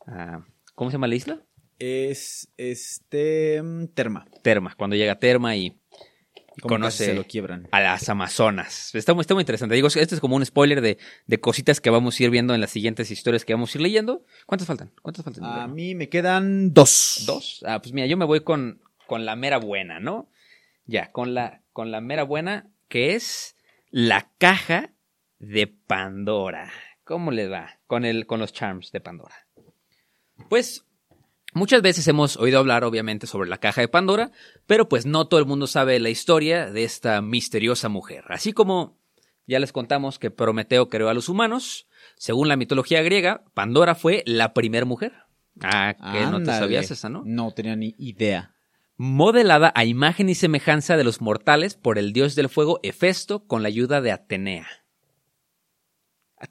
[0.05, 0.43] a...
[0.75, 1.39] ¿Cómo se llama la isla?
[1.79, 3.61] Es este
[3.93, 4.25] Terma.
[4.41, 4.73] Terma.
[4.75, 5.77] Cuando llega a Terma y
[6.61, 7.67] conoce se lo quiebran.
[7.71, 8.93] a las Amazonas.
[8.93, 9.73] Está, muy- está muy interesante.
[9.75, 10.97] Digo, este es como un spoiler de,
[11.27, 13.81] de cositas que vamos a ir viendo en las siguientes historias que vamos a ir
[13.83, 14.25] leyendo.
[14.45, 14.91] ¿Cuántas faltan?
[15.01, 15.43] ¿Cuántas faltan?
[15.45, 17.23] A mí me quedan dos.
[17.25, 17.63] ¿Dos?
[17.67, 20.29] Ah, pues mira, yo me voy con, con la mera buena, ¿no?
[20.85, 23.55] Ya, con la, con la mera buena, que es
[23.91, 24.93] la caja
[25.39, 26.71] de Pandora.
[27.03, 27.79] ¿Cómo les va?
[27.87, 29.35] Con, el, con los charms de Pandora.
[30.49, 30.85] Pues
[31.53, 34.31] muchas veces hemos oído hablar, obviamente, sobre la caja de Pandora,
[34.65, 38.23] pero pues no todo el mundo sabe la historia de esta misteriosa mujer.
[38.29, 38.97] Así como
[39.45, 44.23] ya les contamos que Prometeo creó a los humanos, según la mitología griega, Pandora fue
[44.25, 45.13] la primer mujer.
[45.59, 47.23] Ah, que no te sabías esa, ¿no?
[47.25, 48.55] No tenía ni idea.
[49.01, 53.63] Modelada a imagen y semejanza de los mortales por el dios del fuego Hefesto con
[53.63, 54.67] la ayuda de Atenea.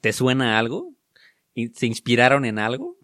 [0.01, 0.93] ¿Te suena algo?
[1.73, 2.97] se inspiraron en algo.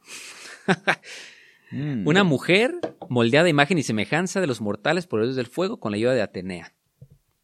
[1.72, 2.06] Mm.
[2.08, 2.74] Una mujer
[3.10, 5.96] moldeada a imagen y semejanza de los mortales por el dios del fuego con la
[5.98, 6.74] ayuda de Atenea.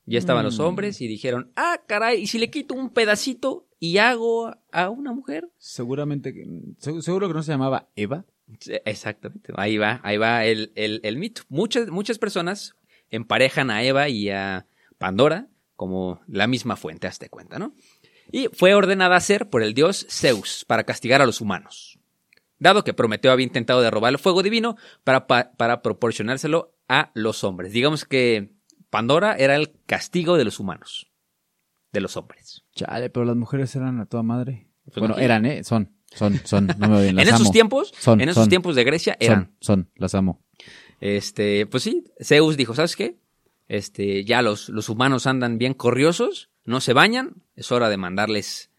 [0.05, 0.63] Ya estaban los Mm.
[0.63, 5.13] hombres y dijeron, ah, caray, ¿y si le quito un pedacito y hago a una
[5.13, 5.49] mujer?
[5.57, 6.33] Seguramente,
[6.99, 8.25] seguro que no se llamaba Eva.
[8.85, 11.43] Exactamente, ahí va, ahí va el, el- el mito.
[11.49, 12.75] Muchas, muchas personas
[13.09, 14.67] emparejan a Eva y a
[14.97, 17.73] Pandora como la misma fuente, hazte cuenta, ¿no?
[18.31, 21.99] Y fue ordenada a hacer por el dios Zeus para castigar a los humanos.
[22.59, 27.11] Dado que Prometeo había intentado de robar el fuego divino para, pa- para proporcionárselo a
[27.15, 27.73] los hombres.
[27.73, 28.53] Digamos que
[28.89, 31.11] Pandora era el castigo de los humanos,
[31.91, 32.63] de los hombres.
[32.75, 34.69] Chale, pero las mujeres eran a toda madre.
[34.85, 35.21] Pues bueno, no.
[35.21, 35.63] eran, ¿eh?
[35.63, 36.67] Son, son, son.
[36.77, 39.55] No me odien, las en esos tiempos, Son, en esos son, tiempos de Grecia eran
[39.59, 40.41] Son, son, las amo.
[40.99, 43.17] Este, pues sí, Zeus dijo, ¿sabes qué?
[43.67, 48.71] Este, ya los, los humanos andan bien corriosos, no se bañan, es hora de mandarles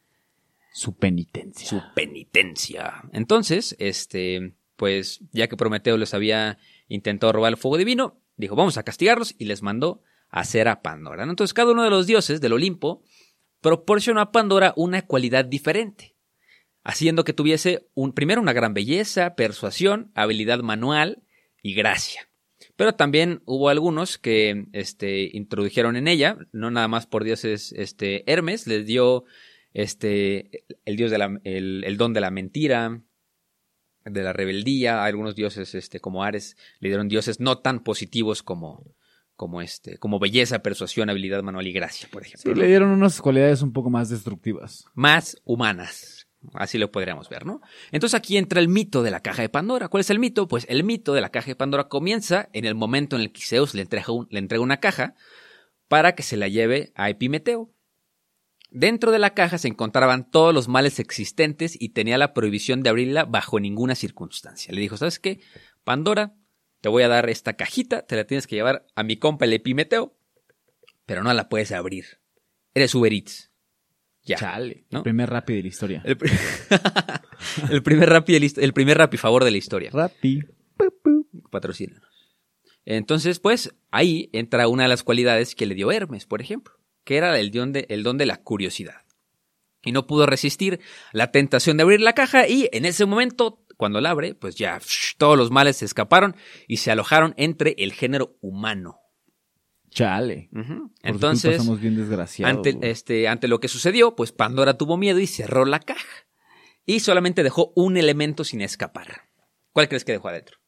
[0.72, 1.68] Su penitencia.
[1.68, 3.02] su penitencia.
[3.12, 6.58] Entonces, este, pues ya que Prometeo les había
[6.88, 10.82] intentado robar el fuego divino, dijo, vamos a castigarlos y les mandó a hacer a
[10.82, 11.24] Pandora.
[11.24, 13.02] Entonces, cada uno de los dioses del Olimpo
[13.60, 16.13] proporcionó a Pandora una cualidad diferente,
[16.84, 21.24] haciendo que tuviese un, primero una gran belleza, persuasión, habilidad manual
[21.62, 22.28] y gracia.
[22.76, 28.30] Pero también hubo algunos que este, introdujeron en ella, no nada más por dioses este,
[28.30, 29.24] Hermes, les dio
[29.72, 33.00] este, el dios de la, el, el don de la mentira,
[34.04, 38.42] de la rebeldía, a algunos dioses este, como Ares le dieron dioses no tan positivos
[38.42, 38.94] como,
[39.34, 42.52] como, este, como belleza, persuasión, habilidad manual y gracia, por ejemplo.
[42.52, 44.84] Sí, le dieron unas cualidades un poco más destructivas.
[44.94, 46.23] más humanas.
[46.52, 47.60] Así lo podríamos ver, ¿no?
[47.90, 49.88] Entonces aquí entra el mito de la caja de Pandora.
[49.88, 50.46] ¿Cuál es el mito?
[50.46, 53.40] Pues el mito de la caja de Pandora comienza en el momento en el que
[53.42, 55.14] Zeus le entrega, un- le entrega una caja
[55.88, 57.70] para que se la lleve a Epimeteo.
[58.70, 62.90] Dentro de la caja se encontraban todos los males existentes y tenía la prohibición de
[62.90, 64.74] abrirla bajo ninguna circunstancia.
[64.74, 65.40] Le dijo, ¿sabes qué?
[65.84, 66.34] Pandora,
[66.80, 69.52] te voy a dar esta cajita, te la tienes que llevar a mi compa el
[69.52, 70.16] Epimeteo,
[71.06, 72.04] pero no la puedes abrir.
[72.74, 73.52] Eres Uber Eats.
[74.24, 74.36] Ya.
[74.36, 74.84] Chale.
[74.90, 74.98] ¿no?
[74.98, 76.02] El primer rápido de la historia.
[76.04, 76.30] El, pri-
[77.70, 79.90] el primer rapi de la hist- el primer favor de la historia.
[79.92, 80.40] Rapi.
[81.50, 82.08] Patrocínanos.
[82.86, 87.16] Entonces, pues, ahí entra una de las cualidades que le dio Hermes, por ejemplo, que
[87.16, 89.02] era el don de, el don de la curiosidad.
[89.82, 90.80] Y no pudo resistir
[91.12, 94.78] la tentación de abrir la caja y en ese momento, cuando la abre, pues ya
[94.80, 96.34] psh, todos los males se escaparon
[96.66, 99.00] y se alojaron entre el género humano.
[99.94, 100.50] Chale.
[101.02, 102.56] Entonces, somos bien desgraciados.
[102.56, 106.26] ante, este, ante lo que sucedió, pues Pandora tuvo miedo y cerró la caja.
[106.84, 109.28] Y solamente dejó un elemento sin escapar.
[109.72, 110.58] ¿Cuál crees que dejó adentro?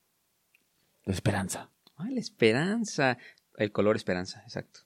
[1.05, 1.73] La esperanza.
[1.97, 3.19] Ah, la esperanza.
[3.57, 4.81] El color esperanza, exacto.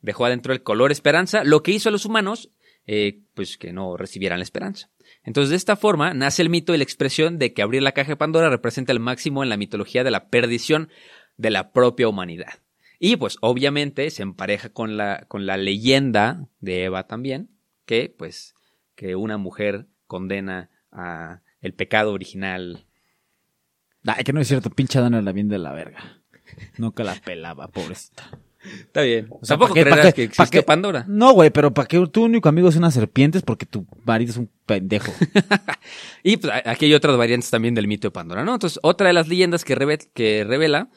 [0.00, 2.52] Dejó adentro el color esperanza, lo que hizo a los humanos,
[2.86, 4.90] eh, pues que no recibieran la esperanza.
[5.22, 8.10] Entonces, de esta forma, nace el mito y la expresión de que abrir la caja
[8.12, 10.88] de Pandora representa el máximo en la mitología de la perdición
[11.36, 12.60] de la propia humanidad.
[12.98, 17.50] Y pues obviamente se empareja con la, con la leyenda de Eva también,
[17.84, 18.54] que pues
[18.94, 22.86] que una mujer condena a el pecado original.
[24.06, 26.20] Ay, que no es cierto, pinche era la bien de la verga.
[26.78, 28.30] Nunca la pelaba, pobrecita.
[28.64, 29.26] Está bien.
[29.30, 30.62] O sea, Tampoco ¿pa' qué- creerás qué- que qué?
[30.62, 31.04] Pandora.
[31.06, 34.30] No, güey, pero para que tu único amigo sea una serpiente es porque tu marido
[34.30, 35.12] es un pendejo.
[36.22, 38.54] Y pues, aquí hay otras variantes también del mito de Pandora, ¿no?
[38.54, 40.88] Entonces, otra de las leyendas que, reve- que revela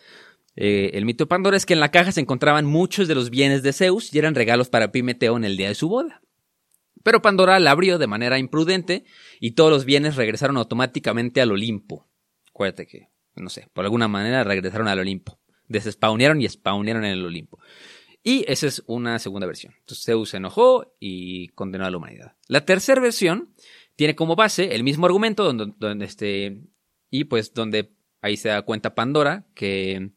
[0.62, 3.30] eh, el mito de Pandora es que en la caja se encontraban muchos de los
[3.30, 6.22] bienes de Zeus y eran regalos para Epimeteo en el día de su boda.
[7.02, 9.06] Pero Pandora la abrió de manera imprudente
[9.40, 12.10] y todos los bienes regresaron automáticamente al Olimpo.
[12.50, 13.08] Acuérdate que,
[13.38, 15.40] no sé, por alguna manera regresaron al Olimpo.
[15.70, 17.60] Despawnearon y spawnearon en el Olimpo.
[18.22, 19.74] Y esa es una segunda versión.
[19.80, 22.36] Entonces Zeus se enojó y condenó a la humanidad.
[22.50, 23.56] La tercera versión
[23.96, 26.64] tiene como base el mismo argumento donde, donde este
[27.10, 30.12] y pues donde ahí se da cuenta Pandora que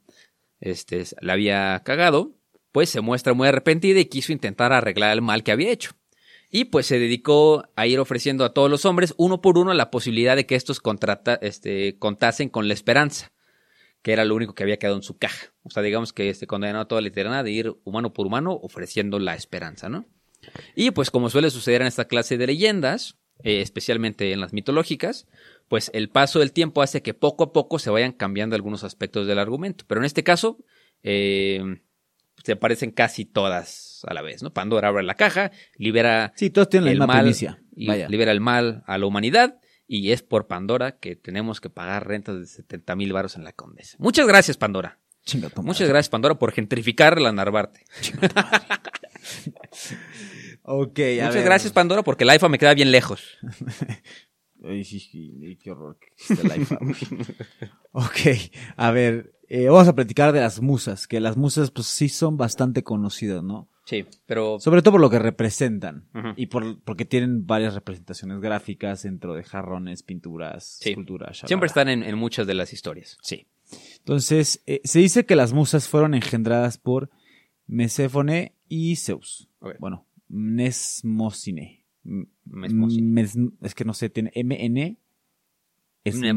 [0.62, 2.32] este la había cagado,
[2.72, 5.92] pues se muestra muy arrepentida y quiso intentar arreglar el mal que había hecho.
[6.50, 9.90] Y pues se dedicó a ir ofreciendo a todos los hombres uno por uno la
[9.90, 13.32] posibilidad de que estos contrata, este, contasen con la esperanza,
[14.02, 15.52] que era lo único que había quedado en su caja.
[15.62, 18.58] O sea, digamos que este condenó a toda la eternidad de ir humano por humano
[18.62, 20.06] ofreciendo la esperanza, ¿no?
[20.74, 25.26] Y pues como suele suceder en esta clase de leyendas, eh, especialmente en las mitológicas,
[25.72, 29.26] pues el paso del tiempo hace que poco a poco se vayan cambiando algunos aspectos
[29.26, 29.86] del argumento.
[29.88, 30.58] Pero en este caso,
[31.02, 31.62] eh,
[32.44, 34.52] se parecen casi todas a la vez, ¿no?
[34.52, 37.62] Pandora abre la caja, libera Sí, todos tienen la el misma mal, primicia.
[37.74, 38.06] y Vaya.
[38.10, 42.38] libera el mal a la humanidad y es por Pandora que tenemos que pagar rentas
[42.38, 43.96] de 70 mil baros en la Condesa.
[43.98, 44.98] Muchas gracias, Pandora.
[45.62, 47.80] Muchas gracias, Pandora, por gentrificar la Narvarte.
[50.64, 51.44] Ok, a Muchas ver.
[51.44, 53.38] gracias, Pandora, porque el IFA me queda bien lejos.
[54.64, 56.94] Ay, sí, sí, qué horror que existe la IFA, güey.
[57.92, 58.16] ok,
[58.76, 62.36] a ver, eh, vamos a platicar de las musas, que las musas pues sí son
[62.36, 63.68] bastante conocidas, ¿no?
[63.84, 64.60] Sí, pero...
[64.60, 66.06] Sobre todo por lo que representan
[66.36, 70.90] y por, porque tienen varias representaciones gráficas dentro de jarrones, pinturas, Sí.
[70.90, 71.42] esculturas.
[71.46, 73.18] Siempre están en, en muchas de las historias.
[73.22, 73.48] Sí.
[73.98, 77.10] Entonces, eh, se dice que las musas fueron engendradas por
[77.66, 79.48] Meséfone y Zeus.
[79.58, 79.74] Ok.
[79.80, 81.84] Bueno, Mnesmosine.
[82.45, 84.99] Mes- es que no sé, tiene MN.
[86.05, 86.32] Es No,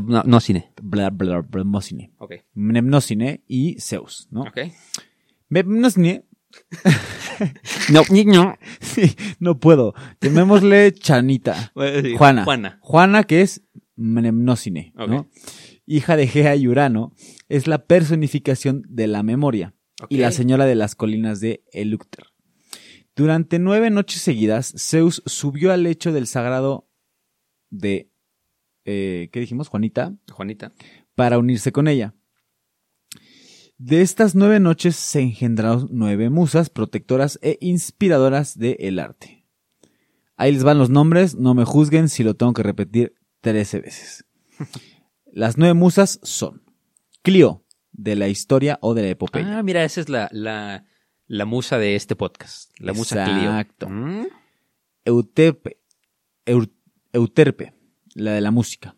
[0.00, 0.72] no, no cine.
[0.82, 2.10] bla, bla, bla, Mosine.
[2.18, 2.32] Ok.
[2.54, 4.42] Mnemnosine y Zeus, ¿no?
[4.42, 4.58] Ok.
[5.48, 6.24] Mnemnosine.
[7.92, 8.56] No, no.
[8.80, 9.94] Sí, no puedo.
[10.20, 11.72] Llamémosle Chanita.
[12.16, 12.44] Juana.
[12.44, 12.78] Juana.
[12.80, 13.62] Juana, que es
[13.96, 15.08] Mnemnosine, Ok.
[15.08, 15.28] ¿no?
[15.86, 17.12] Hija de Gea y Urano,
[17.48, 19.74] es la personificación de la memoria
[20.08, 20.20] y Ok.
[20.22, 22.24] la señora de las colinas de Elúcter.
[23.16, 26.88] Durante nueve noches seguidas, Zeus subió al lecho del sagrado
[27.70, 28.10] de,
[28.84, 29.68] eh, ¿qué dijimos?
[29.68, 30.72] Juanita, Juanita.
[31.14, 32.14] para unirse con ella.
[33.78, 39.46] De estas nueve noches se engendraron nueve musas protectoras e inspiradoras del arte.
[40.36, 44.24] Ahí les van los nombres, no me juzguen si lo tengo que repetir trece veces.
[45.32, 46.62] Las nueve musas son
[47.22, 49.58] Clio, de la historia o de la epopeya.
[49.58, 50.84] Ah, mira, esa es la, la,
[51.26, 52.70] la musa de este podcast.
[52.78, 53.86] La musa Exacto.
[53.86, 53.96] Clio.
[53.98, 54.26] Mm,
[55.04, 55.78] Euterpe,
[56.46, 56.72] Eur-
[57.12, 57.74] Euterpe,
[58.14, 58.96] la de la música.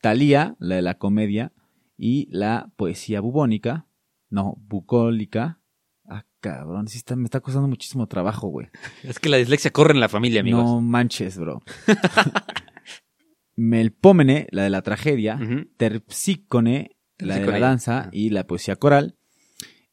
[0.00, 1.52] Talía, la de la comedia.
[1.96, 3.86] Y la poesía bubónica.
[4.28, 5.60] No, bucólica.
[6.04, 8.68] Ah, cabrón, sí está, me está costando muchísimo trabajo, güey.
[9.04, 10.64] Es que la dislexia corre en la familia, amigos.
[10.64, 11.62] No manches, bro.
[13.56, 15.38] Melpómene, la de la tragedia.
[15.76, 19.16] Terpsícone, la de la danza y la poesía coral.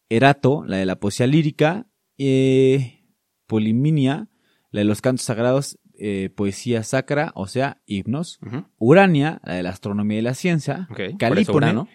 [0.10, 1.88] Erato, la de la poesía lírica.
[2.18, 3.06] Eh,
[3.48, 4.30] Poliminia,
[4.72, 8.40] la de los cantos sagrados, eh, poesía sacra, o sea, himnos.
[8.78, 10.88] Urania, la de la astronomía y la ciencia.
[10.90, 11.88] Ok, por eso Calípone, Urano.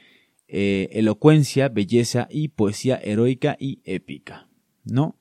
[0.49, 4.49] eh, elocuencia, belleza y poesía heroica y épica.
[4.85, 5.17] ¿No?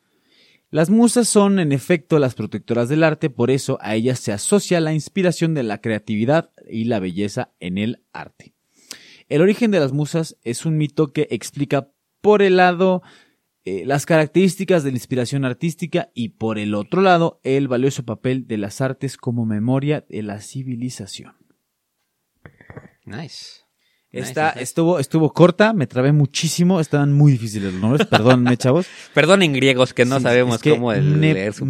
[0.70, 4.82] Las musas son, en efecto, las protectoras del arte, por eso a ellas se asocia
[4.82, 8.56] la inspiración de la creatividad y la belleza en el arte.
[9.30, 11.93] El origen de las musas es un mito que explica
[12.24, 13.02] por el lado
[13.66, 18.48] eh, las características de la inspiración artística y por el otro lado el valioso papel
[18.48, 21.36] de las artes como memoria de la civilización.
[23.06, 23.62] Nice.
[24.12, 24.64] Esta Nice, nice.
[24.64, 28.88] estuvo, estuvo corta, me trabé muchísimo, estaban muy difíciles los nombres, perdónenme, chavos.
[29.14, 31.66] Perdonen griegos que no Sí, sabemos es que cómo el- mne- leer su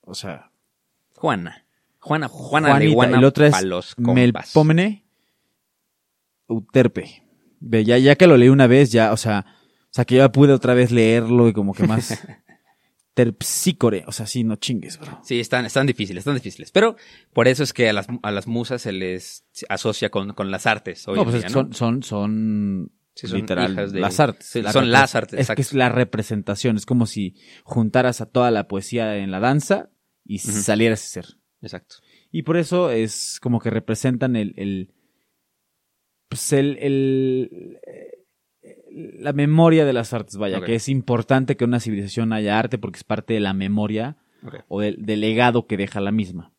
[0.00, 0.50] o sea,
[1.16, 1.66] Juana.
[2.00, 3.52] Juana, Juana Juanita, Leguana y la otra es.
[3.98, 5.04] Melpomene
[6.48, 7.23] Euterpe.
[7.66, 9.46] Ve, ya, ya que lo leí una vez, ya, o sea,
[9.84, 12.18] o sea, que ya pude otra vez leerlo y como que más
[13.14, 15.20] terpsícore, o sea, sí, no chingues, bro.
[15.22, 16.70] Sí, están, están difíciles, están difíciles.
[16.72, 16.96] Pero
[17.32, 20.66] por eso es que a las, a las musas se les asocia con, con las
[20.66, 21.06] artes.
[21.06, 21.54] Hoy No, en pues día, ¿no?
[21.54, 24.46] son, son, son, Sí, son literal, de- las artes.
[24.46, 25.62] sí, La son las artes, Es que exacto.
[25.62, 29.90] es la representación, es como si juntaras a toda la poesía en la danza
[30.24, 31.26] y salieras a ser.
[31.62, 31.96] Exacto.
[32.32, 34.92] Y por eso es como que representan el, el
[36.34, 37.78] pues el, el-
[39.20, 42.78] la memoria de las artes, vaya, que es importante que en una civilización haya arte
[42.78, 44.16] porque es parte de la memoria
[44.68, 46.52] o del, del legado que deja la misma.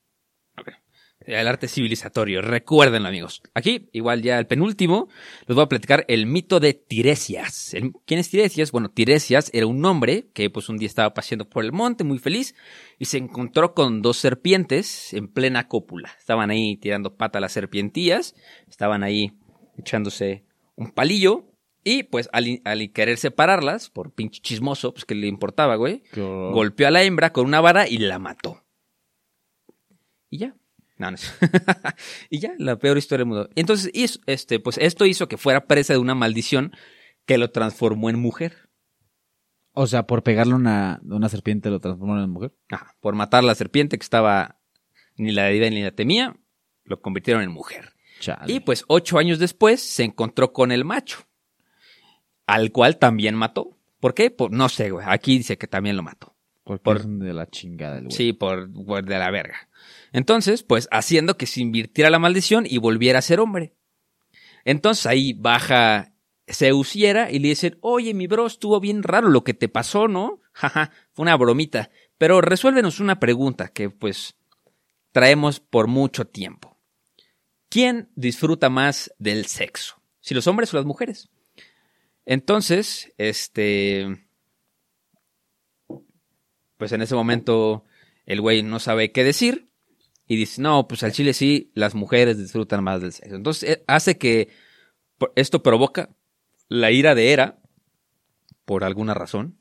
[1.22, 3.42] El arte civilizatorio, recuérdenlo amigos.
[3.54, 5.08] Aquí, igual ya el penúltimo,
[5.48, 7.74] les voy a platicar el mito de Tiresias.
[7.74, 8.72] El- ¿Quién es Tiresias?
[8.72, 12.20] Bueno, Tiresias era un hombre que pues un día estaba paseando por el monte muy
[12.20, 12.54] feliz
[13.00, 16.12] y se encontró con dos serpientes en plena cópula.
[16.20, 18.36] Estaban ahí tirando pata a las serpientías,
[18.68, 19.32] estaban ahí
[19.78, 20.46] echándose
[20.76, 21.46] un palillo
[21.84, 26.04] y pues al, al querer separarlas, por pinche chismoso, pues que le importaba, güey,
[26.52, 28.64] golpeó a la hembra con una vara y la mató.
[30.30, 30.56] Y ya.
[30.98, 31.34] No, no es-
[32.30, 33.50] y ya, la peor historia del mundo.
[33.56, 36.72] Entonces, hizo- este, pues esto hizo que fuera presa de una maldición
[37.26, 38.70] que lo transformó en mujer.
[39.74, 42.54] O sea, por pegarle una, una serpiente lo transformaron en mujer.
[42.70, 44.62] Ajá, por matar a la serpiente que estaba
[45.18, 46.36] ni la debía ni la temía,
[46.86, 47.94] lo convirtieron en mujer.
[48.26, 48.52] Chale.
[48.54, 51.20] Y pues ocho años después se encontró con el macho,
[52.48, 53.78] al cual también mató.
[54.00, 54.32] ¿Por qué?
[54.32, 55.06] Por, no sé, güey.
[55.08, 56.36] Aquí dice que también lo mató.
[56.64, 58.16] Porque por- es de la chingada el güey.
[58.16, 59.70] Sí, por, por de la verga.
[60.12, 63.76] Entonces, pues haciendo que se invirtiera la maldición y volviera a ser hombre.
[64.64, 66.14] Entonces ahí baja
[66.48, 69.70] Zeus y Hera y le dicen, oye, mi bro, estuvo bien raro lo que te
[69.70, 70.42] pasó, ¿no?
[70.54, 71.90] Jaja, fue una bromita.
[72.18, 74.36] Pero resuélvenos una pregunta que pues
[75.12, 76.75] traemos por mucho tiempo.
[77.76, 80.02] ¿Quién disfruta más del sexo?
[80.22, 81.28] ¿Si los hombres o las mujeres?
[82.26, 84.26] Entonces, este...
[86.78, 87.84] Pues en ese momento
[88.26, 89.68] el güey no sabe qué decir
[90.26, 93.36] y dice, no, pues al chile sí, las mujeres disfrutan más del sexo.
[93.36, 94.48] Entonces eh, hace que
[95.36, 96.16] esto provoca
[96.70, 97.60] la ira de Hera,
[98.64, 99.60] por alguna razón.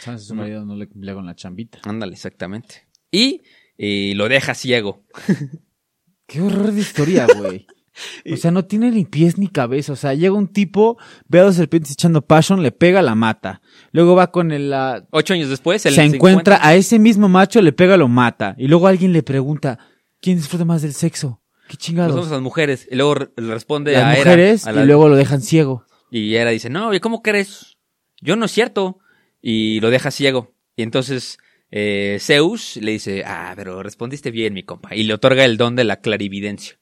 [0.00, 1.80] Chance su marido no le cumplía con la chambita.
[1.82, 2.88] Ándale, exactamente.
[3.10, 3.42] Y,
[3.76, 5.04] lo deja ciego.
[6.28, 7.66] Qué horror de historia, güey.
[8.32, 9.92] O sea, no tiene ni pies ni cabeza.
[9.92, 13.60] O sea, llega un tipo, ve a dos serpientes echando passion, le pega, la mata.
[13.90, 14.70] Luego va con el...
[14.70, 18.54] la- Ocho años después, él se encuentra a ese mismo macho, le pega, lo mata.
[18.56, 19.80] Y luego alguien le pregunta,
[20.20, 21.40] ¿quién disfruta más del sexo?
[21.68, 22.12] ¿Qué chingados?
[22.14, 22.86] Nosotros las mujeres.
[22.88, 25.84] Y luego le responde Las a mujeres a la- y luego lo dejan ciego.
[26.10, 27.78] Y Hera dice, no, ¿y cómo crees?
[28.20, 28.98] Yo no es cierto.
[29.42, 30.52] Y lo deja ciego.
[30.76, 31.38] Y entonces
[31.70, 34.94] eh, Zeus le dice, ah, pero respondiste bien, mi compa.
[34.94, 36.78] Y le otorga el don de la clarividencia.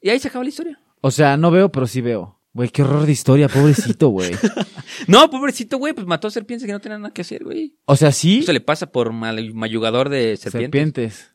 [0.00, 0.80] Y ahí se acaba la historia.
[1.00, 2.38] O sea, no veo, pero sí veo.
[2.54, 4.30] Güey, qué horror de historia, pobrecito, güey.
[5.08, 7.74] No, pobrecito, güey, pues mató a serpientes que no tenían nada que hacer, güey.
[7.86, 10.52] O sea, sí, Eso le pasa por mal- mayugador de serpientes.
[11.14, 11.28] serpientes.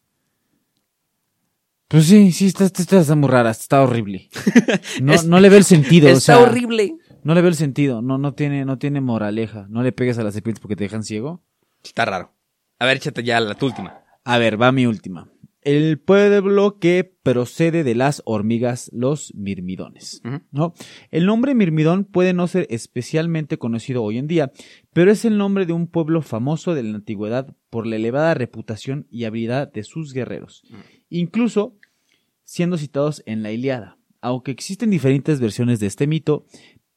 [1.88, 4.30] Pues sí, sí, esta está muy rara, está horrible.
[5.02, 6.96] No, Es- no le ve el sentido, o Está sea, horrible.
[7.24, 9.66] no le ve el sentido, no, no tiene, no tiene moraleja.
[9.70, 11.42] No le pegues a las serpientes porque te dejan ciego.
[11.84, 12.34] Está raro.
[12.80, 14.04] A ver, échate ya la tu última.
[14.24, 15.32] A ver, va mi última.
[15.62, 20.22] El pueblo que procede de las hormigas, los mirmidones.
[20.52, 20.74] ¿no?
[21.12, 24.52] El nombre mirmidón puede no ser especialmente conocido hoy en día,
[24.94, 29.08] pero es el nombre de un pueblo famoso de la antigüedad por la elevada reputación
[29.10, 30.64] y habilidad de sus guerreros,
[31.10, 31.76] incluso
[32.44, 33.98] siendo citados en la Iliada.
[34.22, 36.46] Aunque existen diferentes versiones de este mito,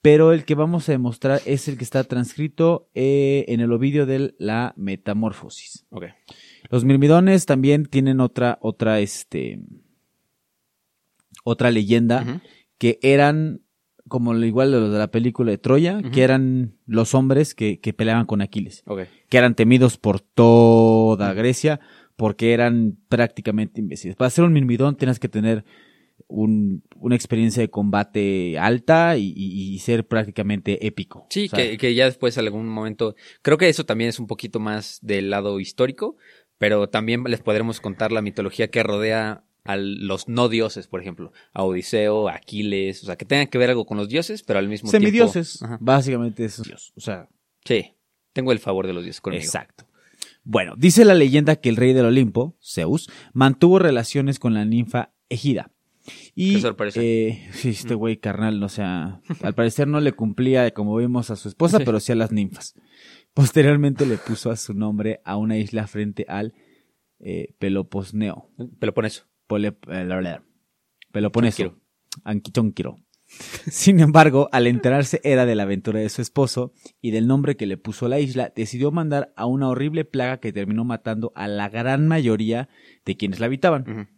[0.02, 4.06] pero el que vamos a demostrar es el que está transcrito eh, en el Ovidio
[4.06, 5.86] de la Metamorfosis.
[6.70, 9.60] Los mirmidones también tienen otra, otra, este,
[11.44, 12.40] otra leyenda
[12.78, 13.62] que eran
[14.08, 17.78] como lo igual de los de la película de Troya, que eran los hombres que,
[17.78, 18.82] que peleaban con Aquiles,
[19.28, 21.80] que eran temidos por toda Grecia
[22.16, 24.16] porque eran prácticamente imbéciles.
[24.16, 25.64] Para ser un mirmidón tienes que tener
[26.30, 31.26] un- una experiencia de combate alta y, y- y ser prácticamente épico.
[31.30, 34.98] Sí, que, que ya después algún momento, creo que eso también es un poquito más
[35.02, 36.16] del lado histórico,
[36.58, 41.32] pero también les podremos contar la mitología que rodea a los no dioses, por ejemplo,
[41.52, 44.58] a Odiseo, a Aquiles, o sea, que tengan que ver algo con los dioses, pero
[44.58, 45.06] al mismo tiempo...
[45.06, 46.92] Semidioses, básicamente es Dios.
[46.96, 47.28] O sea,
[47.64, 47.92] Sí,
[48.32, 49.42] tengo el favor de los dioses conmigo.
[49.44, 49.84] Exacto.
[50.44, 55.12] Bueno, dice la leyenda que el rey del Olimpo, Zeus, mantuvo relaciones con la ninfa
[55.28, 55.70] Egida.
[56.34, 57.00] Y, Qué sorpresa.
[57.02, 61.36] eh, sí, este güey carnal, o sea, al parecer no le cumplía, como vimos, a
[61.36, 61.84] su esposa, Sí.
[61.84, 62.74] pero sí a las ninfas.
[63.34, 66.54] Posteriormente le puso a su nombre a una isla frente al
[67.20, 68.50] eh, Peloposneo.
[68.78, 69.24] Peloponeso.
[69.46, 70.38] Pole- eh,
[71.12, 71.62] Peloponeso.
[71.62, 71.82] Chonquiro.
[72.24, 72.96] Anquichonquiro.
[73.70, 77.66] Sin embargo, al enterarse era de la aventura de su esposo y del nombre que
[77.66, 81.46] le puso a la isla, decidió mandar a una horrible plaga que terminó matando a
[81.46, 82.68] la gran mayoría
[83.04, 84.08] de quienes la habitaban.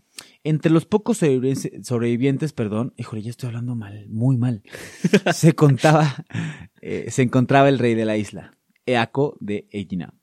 [0.45, 4.63] Entre los pocos sobrevivientes, perdón, híjole, ya estoy hablando mal, muy mal,
[5.33, 6.25] se contaba,
[6.81, 10.15] eh, se encontraba el rey de la isla, Eaco de Egina,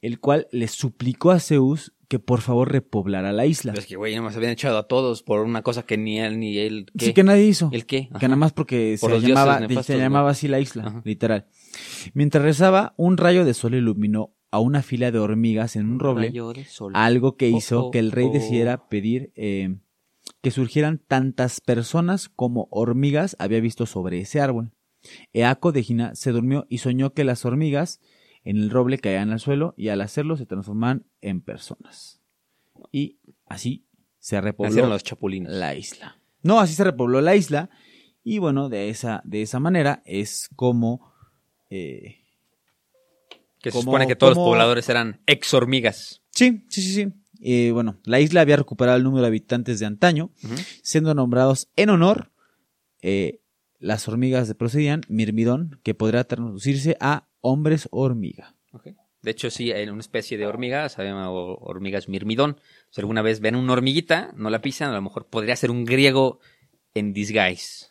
[0.00, 3.74] el cual le suplicó a Zeus que por favor repoblara la isla.
[3.76, 6.58] Es que, güey, nomás habían echado a todos por una cosa que ni él ni
[6.58, 6.86] él...
[6.98, 7.06] ¿qué?
[7.06, 7.68] Sí, que nadie hizo.
[7.72, 8.08] ¿El qué?
[8.10, 8.18] Ajá.
[8.18, 11.02] Que nada más porque Por se llamaba, dioses nefastos, se llamaba así la isla, Ajá.
[11.04, 11.46] literal.
[12.14, 16.32] Mientras rezaba, un rayo de sol iluminó a una fila de hormigas en un roble,
[16.94, 18.32] algo que Oh, hizo oh, que el rey oh.
[18.32, 19.76] decidiera pedir eh,
[20.42, 24.72] que surgieran tantas personas como hormigas había visto sobre ese árbol.
[25.32, 28.00] Eaco de Gina se durmió y soñó que las hormigas
[28.44, 32.20] en el roble caían al suelo y al hacerlo se transformaban en personas.
[32.92, 33.84] Y así
[34.18, 35.52] se repobló Nacieron los chapulines.
[35.52, 36.16] la isla.
[36.42, 37.68] No, así se repobló la isla.
[38.24, 41.12] Y bueno, de esa, de esa manera es como.
[41.70, 42.17] eh,
[43.68, 46.22] Que se como- supone que todos como- los pobladores eran ex hormigas.
[46.30, 47.12] sí, sí, sí, sí.
[47.40, 50.32] Eh, bueno, la isla había recuperado el número de habitantes de antaño,
[50.82, 52.32] siendo nombrados en honor.
[53.00, 53.40] eh,
[53.78, 58.56] las hormigas de procedían Mirmidón, que podrá traducirse a hombres hormiga.
[59.22, 60.86] De hecho, sí, hay una especie de hormiga,
[61.28, 62.56] ho- hormigas mirmidón.
[62.90, 65.84] Si alguna vez ven una hormiguita, no la pisan, a lo mejor podría ser un
[65.84, 66.40] griego
[66.94, 67.87] en disguise.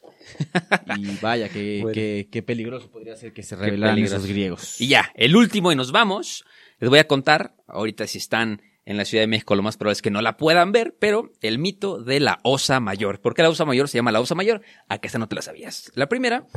[0.97, 1.93] Y vaya, qué, Bueno.
[1.93, 4.79] qué- qué peligroso podría ser que se revelaran esos griegos.
[4.81, 6.45] Y ya, el último y nos vamos.
[6.79, 9.93] Les voy a contar, ahorita si están en la Ciudad de México, lo más probable
[9.93, 13.19] es que no la puedan ver, pero el mito de la osa mayor.
[13.19, 14.61] ¿Por qué la osa mayor se llama la osa mayor?
[14.87, 15.91] A que esta no te la sabías.
[15.95, 16.47] La primera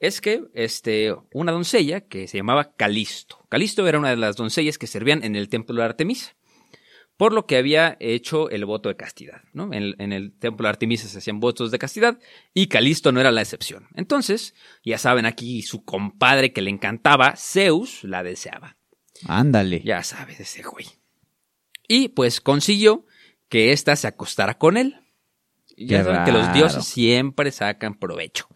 [0.00, 3.44] es que este, una doncella que se llamaba Calisto.
[3.50, 6.34] Calisto era una de las doncellas que servían en el templo de Artemisa.
[7.16, 9.72] Por lo que había hecho el voto de castidad, ¿no?
[9.72, 12.18] En, en el templo de Artemisa se hacían votos de castidad
[12.52, 13.86] y Calisto no era la excepción.
[13.94, 14.54] Entonces,
[14.84, 18.76] ya saben aquí, su compadre que le encantaba, Zeus, la deseaba.
[19.28, 19.80] Ándale.
[19.84, 20.86] Ya sabes, ese güey.
[21.86, 23.06] Y pues consiguió
[23.48, 24.96] que ésta se acostara con él.
[25.76, 28.48] Ya Qué saben que los dioses siempre sacan provecho.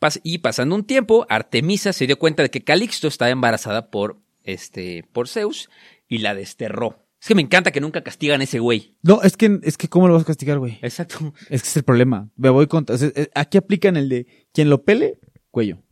[0.00, 4.18] Pas- y pasando un tiempo, Artemisa se dio cuenta de que Calixto estaba embarazada por,
[4.44, 5.68] este, por Zeus
[6.08, 6.99] y la desterró.
[7.20, 8.96] Es que me encanta que nunca castigan a ese güey.
[9.02, 10.78] No, es que, es que ¿cómo lo vas a castigar, güey?
[10.80, 11.34] Exacto.
[11.50, 12.30] Es que es el problema.
[12.36, 12.94] Me voy contra.
[12.94, 15.18] o sea, eh, aquí aplican el de quien lo pele,
[15.50, 15.82] cuello.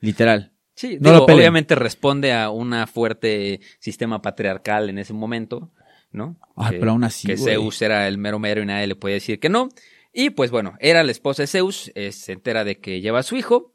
[0.00, 0.52] Literal.
[0.74, 5.72] Sí, No digo, lo obviamente responde a un fuerte sistema patriarcal en ese momento,
[6.10, 6.36] ¿no?
[6.56, 7.54] Ay, pero aún así, Que güey.
[7.54, 9.68] Zeus era el mero mero y nadie le podía decir que no.
[10.12, 13.22] Y pues bueno, era la esposa de Zeus, eh, se entera de que lleva a
[13.22, 13.72] su hijo.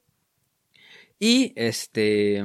[1.17, 2.43] Y este,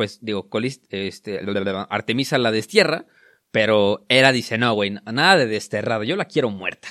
[0.00, 1.42] pues digo, Colis- este,
[1.90, 3.04] Artemisa la destierra,
[3.50, 6.88] pero Hera dice, no, güey, nada de desterrada, yo la quiero muerta.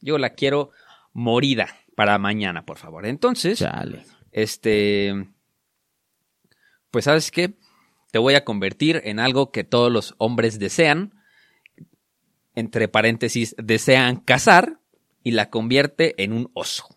[0.00, 0.70] Yo la quiero
[1.12, 3.04] morida para mañana, por favor.
[3.04, 4.06] Entonces, Chale.
[4.32, 5.28] este,
[6.90, 7.58] pues sabes qué,
[8.12, 11.12] te voy a convertir en algo que todos los hombres desean,
[12.54, 14.80] entre paréntesis, desean cazar,
[15.22, 16.95] y la convierte en un oso.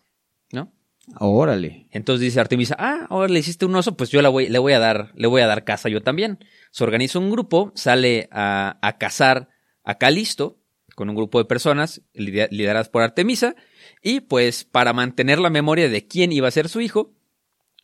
[1.18, 1.88] Órale.
[1.90, 4.72] Entonces dice Artemisa, ah, ahora le hiciste un oso, pues yo la voy, le voy
[4.72, 6.38] a dar, le voy a dar caza yo también.
[6.70, 9.48] Se organiza un grupo, sale a, a cazar
[9.84, 10.58] a Calisto
[10.94, 13.54] con un grupo de personas lider- lideradas por Artemisa,
[14.02, 17.12] y pues para mantener la memoria de quién iba a ser su hijo,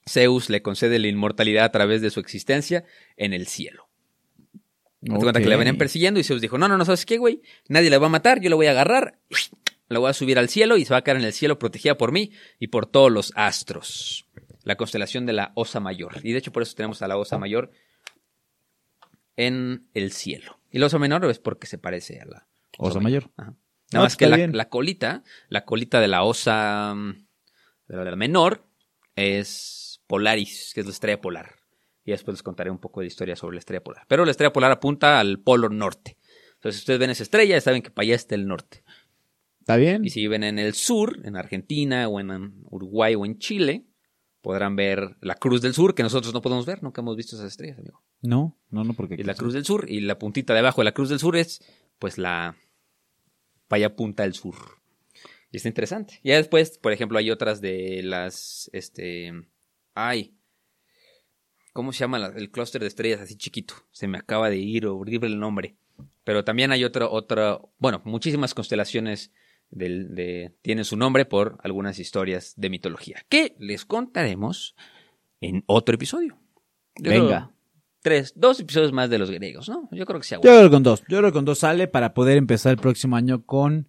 [0.09, 2.85] Zeus le concede la inmortalidad a través de su existencia
[3.17, 3.89] en el cielo.
[5.03, 7.41] Hazte cuenta que le venían persiguiendo y Zeus dijo, no, no, no, ¿sabes qué, güey?
[7.69, 9.19] Nadie la va a matar, yo la voy a agarrar,
[9.89, 11.97] la voy a subir al cielo y se va a quedar en el cielo protegida
[11.97, 14.27] por mí y por todos los astros.
[14.63, 16.21] La constelación de la Osa Mayor.
[16.23, 17.71] Y de hecho por eso tenemos a la Osa Mayor
[19.37, 20.59] en el cielo.
[20.71, 22.47] Y la Osa Menor es porque se parece a la
[22.79, 23.31] Osa mayor.
[23.37, 23.55] Ajá.
[23.93, 27.27] Nada No, más que la, colita, la colita de la Osa mm,
[27.89, 28.67] de la, menor
[29.15, 31.55] es Polaris, que es la estrella polar.
[32.05, 34.05] Y después les contaré un poco de historia sobre la estrella polar.
[34.09, 36.19] Pero la estrella polar apunta al polo norte.
[36.55, 38.83] Entonces, si ustedes ven esa estrella, ya saben que para allá está el norte.
[39.67, 40.05] ¿Está bien?
[40.05, 43.85] Y si viven en el sur, en Argentina o en Uruguay o en Chile,
[44.41, 47.49] podrán ver la Cruz del Sur, que nosotros no podemos ver, nunca hemos visto esas
[47.49, 48.01] estrellas, amigo.
[48.23, 49.17] No, no, no, porque.
[49.19, 51.37] Y la Cruz del Sur, y la puntita de abajo de la Cruz del Sur
[51.37, 51.65] es,
[51.99, 52.57] pues, la
[53.67, 54.55] Paya Punta del Sur.
[55.51, 56.21] Y está interesante.
[56.23, 59.33] Ya después, por ejemplo, hay otras de las, este,
[59.95, 60.37] ay,
[61.73, 63.75] ¿cómo se llama la- el clúster de estrellas así chiquito?
[63.91, 65.75] Se me acaba de ir horrible el nombre.
[66.23, 69.33] Pero también hay otra, otra, bueno, muchísimas constelaciones
[69.71, 74.75] del, de, tienen su nombre por algunas historias de mitología, que les contaremos
[75.41, 76.39] en otro episodio.
[76.97, 77.51] Yo creo- Venga.
[78.03, 79.89] tres, dos episodios más de los griegos, ¿no?
[79.93, 80.59] Yo creo que se Yo aguanta.
[80.59, 81.01] creo que con dos.
[81.09, 83.89] Yo creo que con dos sale para poder empezar el próximo año con.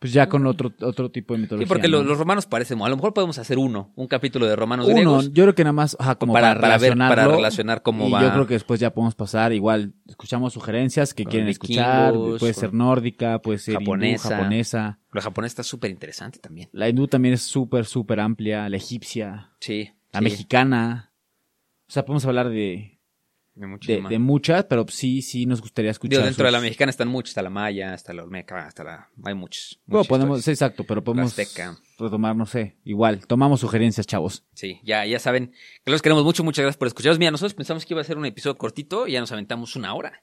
[0.00, 1.66] Pues ya con otro, otro tipo de mitología.
[1.66, 4.86] Sí, porque los romanos parecen, a lo mejor podemos hacer uno, un capítulo de romanos
[4.86, 5.32] Uno, griegos.
[5.34, 8.10] yo creo que nada más, ajá, como Para- para, para ver- para relacionar cómo y
[8.10, 8.22] va.
[8.22, 12.72] yo creo que después ya podemos pasar, igual, escuchamos sugerencias que quieren escuchar, puede ser
[12.72, 14.28] nórdica, puede ser hindú, japonesa.
[14.36, 14.98] japonesa.
[15.12, 16.70] Lo japonés está súper interesante también.
[16.72, 19.90] La hindú también es súper, súper amplia, la egipcia, Sí.
[20.12, 21.12] la sí, mexicana.
[21.88, 22.99] O sea, podemos hablar de,
[23.54, 24.08] de de, muchísima.
[24.08, 26.18] de muchas, pero sí, sí nos gustaría escuchar.
[26.18, 29.10] Digo, dentro de la mexicana están muchos, está la maya, está la olmeca, está la...
[29.24, 29.80] Hay muchos.
[29.86, 31.76] Bueno, muchas podemos, sí, exacto, pero podemos azteca.
[31.98, 34.44] retomar, no sé, igual, tomamos sugerencias, chavos.
[34.54, 35.52] Sí, ya, ya saben
[35.84, 37.18] que los queremos mucho, muchas gracias por escucharnos.
[37.18, 39.94] Mira, nosotros pensamos que iba a ser un episodio cortito y ya nos aventamos una
[39.94, 40.20] hora.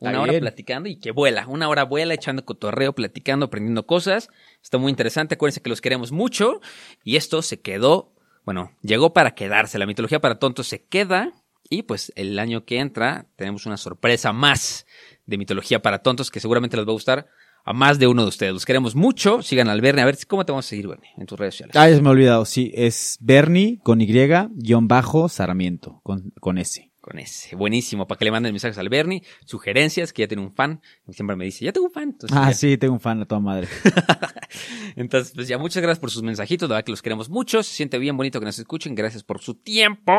[0.00, 0.40] Una Está hora bien.
[0.42, 1.46] platicando y que vuela.
[1.46, 4.28] Una hora vuela, echando cotorreo, platicando, aprendiendo cosas.
[4.60, 5.36] Está muy interesante.
[5.36, 6.60] Acuérdense que los queremos mucho.
[7.04, 8.12] Y esto se quedó,
[8.44, 9.78] bueno, llegó para quedarse.
[9.78, 11.32] La mitología para tontos se queda.
[11.68, 14.86] Y pues el año que entra tenemos una sorpresa más
[15.26, 17.26] de mitología para tontos que seguramente les va a gustar
[17.64, 18.52] a más de uno de ustedes.
[18.52, 19.40] Los queremos mucho.
[19.42, 20.02] Sigan al Bernie.
[20.02, 21.10] A ver, ¿cómo te vamos a seguir, Bernie?
[21.16, 21.74] En tus redes sociales.
[21.76, 26.30] Ah, ya se me ha olvidado, sí, es Bernie con Y, guion bajo, Sarmiento, con,
[26.40, 26.90] con S.
[27.00, 27.54] Con ese.
[27.56, 28.06] Buenísimo.
[28.06, 30.80] Para que le manden mensajes al Bernie, sugerencias, que ya tiene un fan.
[31.10, 32.04] Siempre me dice, ya tengo un fan.
[32.10, 32.54] Entonces, Ah, ya.
[32.54, 33.68] sí, tengo un fan a toda madre.
[34.96, 36.68] Entonces, pues ya muchas gracias por sus mensajitos.
[36.68, 37.62] La verdad que los queremos mucho.
[37.62, 38.94] Se siente bien bonito que nos escuchen.
[38.94, 40.12] Gracias por su tiempo.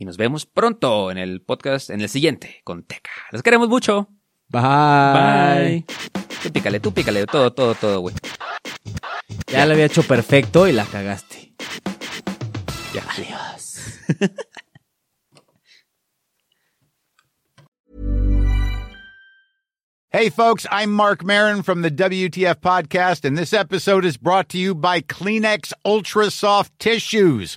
[0.00, 3.10] Y nos vemos pronto en el podcast, en el siguiente, con Teca.
[3.32, 4.08] Los queremos mucho.
[4.48, 4.62] Bye.
[4.62, 5.84] Bye.
[6.42, 7.26] Tú pícale, tú pícale.
[7.26, 8.14] Todo, todo, todo, güey.
[9.48, 11.52] Ya lo había hecho perfecto y la cagaste.
[12.94, 13.04] Ya.
[13.12, 13.26] sí.
[20.12, 24.58] Hey, folks, I'm Mark Marin from the WTF Podcast, and this episode is brought to
[24.58, 27.56] you by Kleenex Ultra Soft Tissues,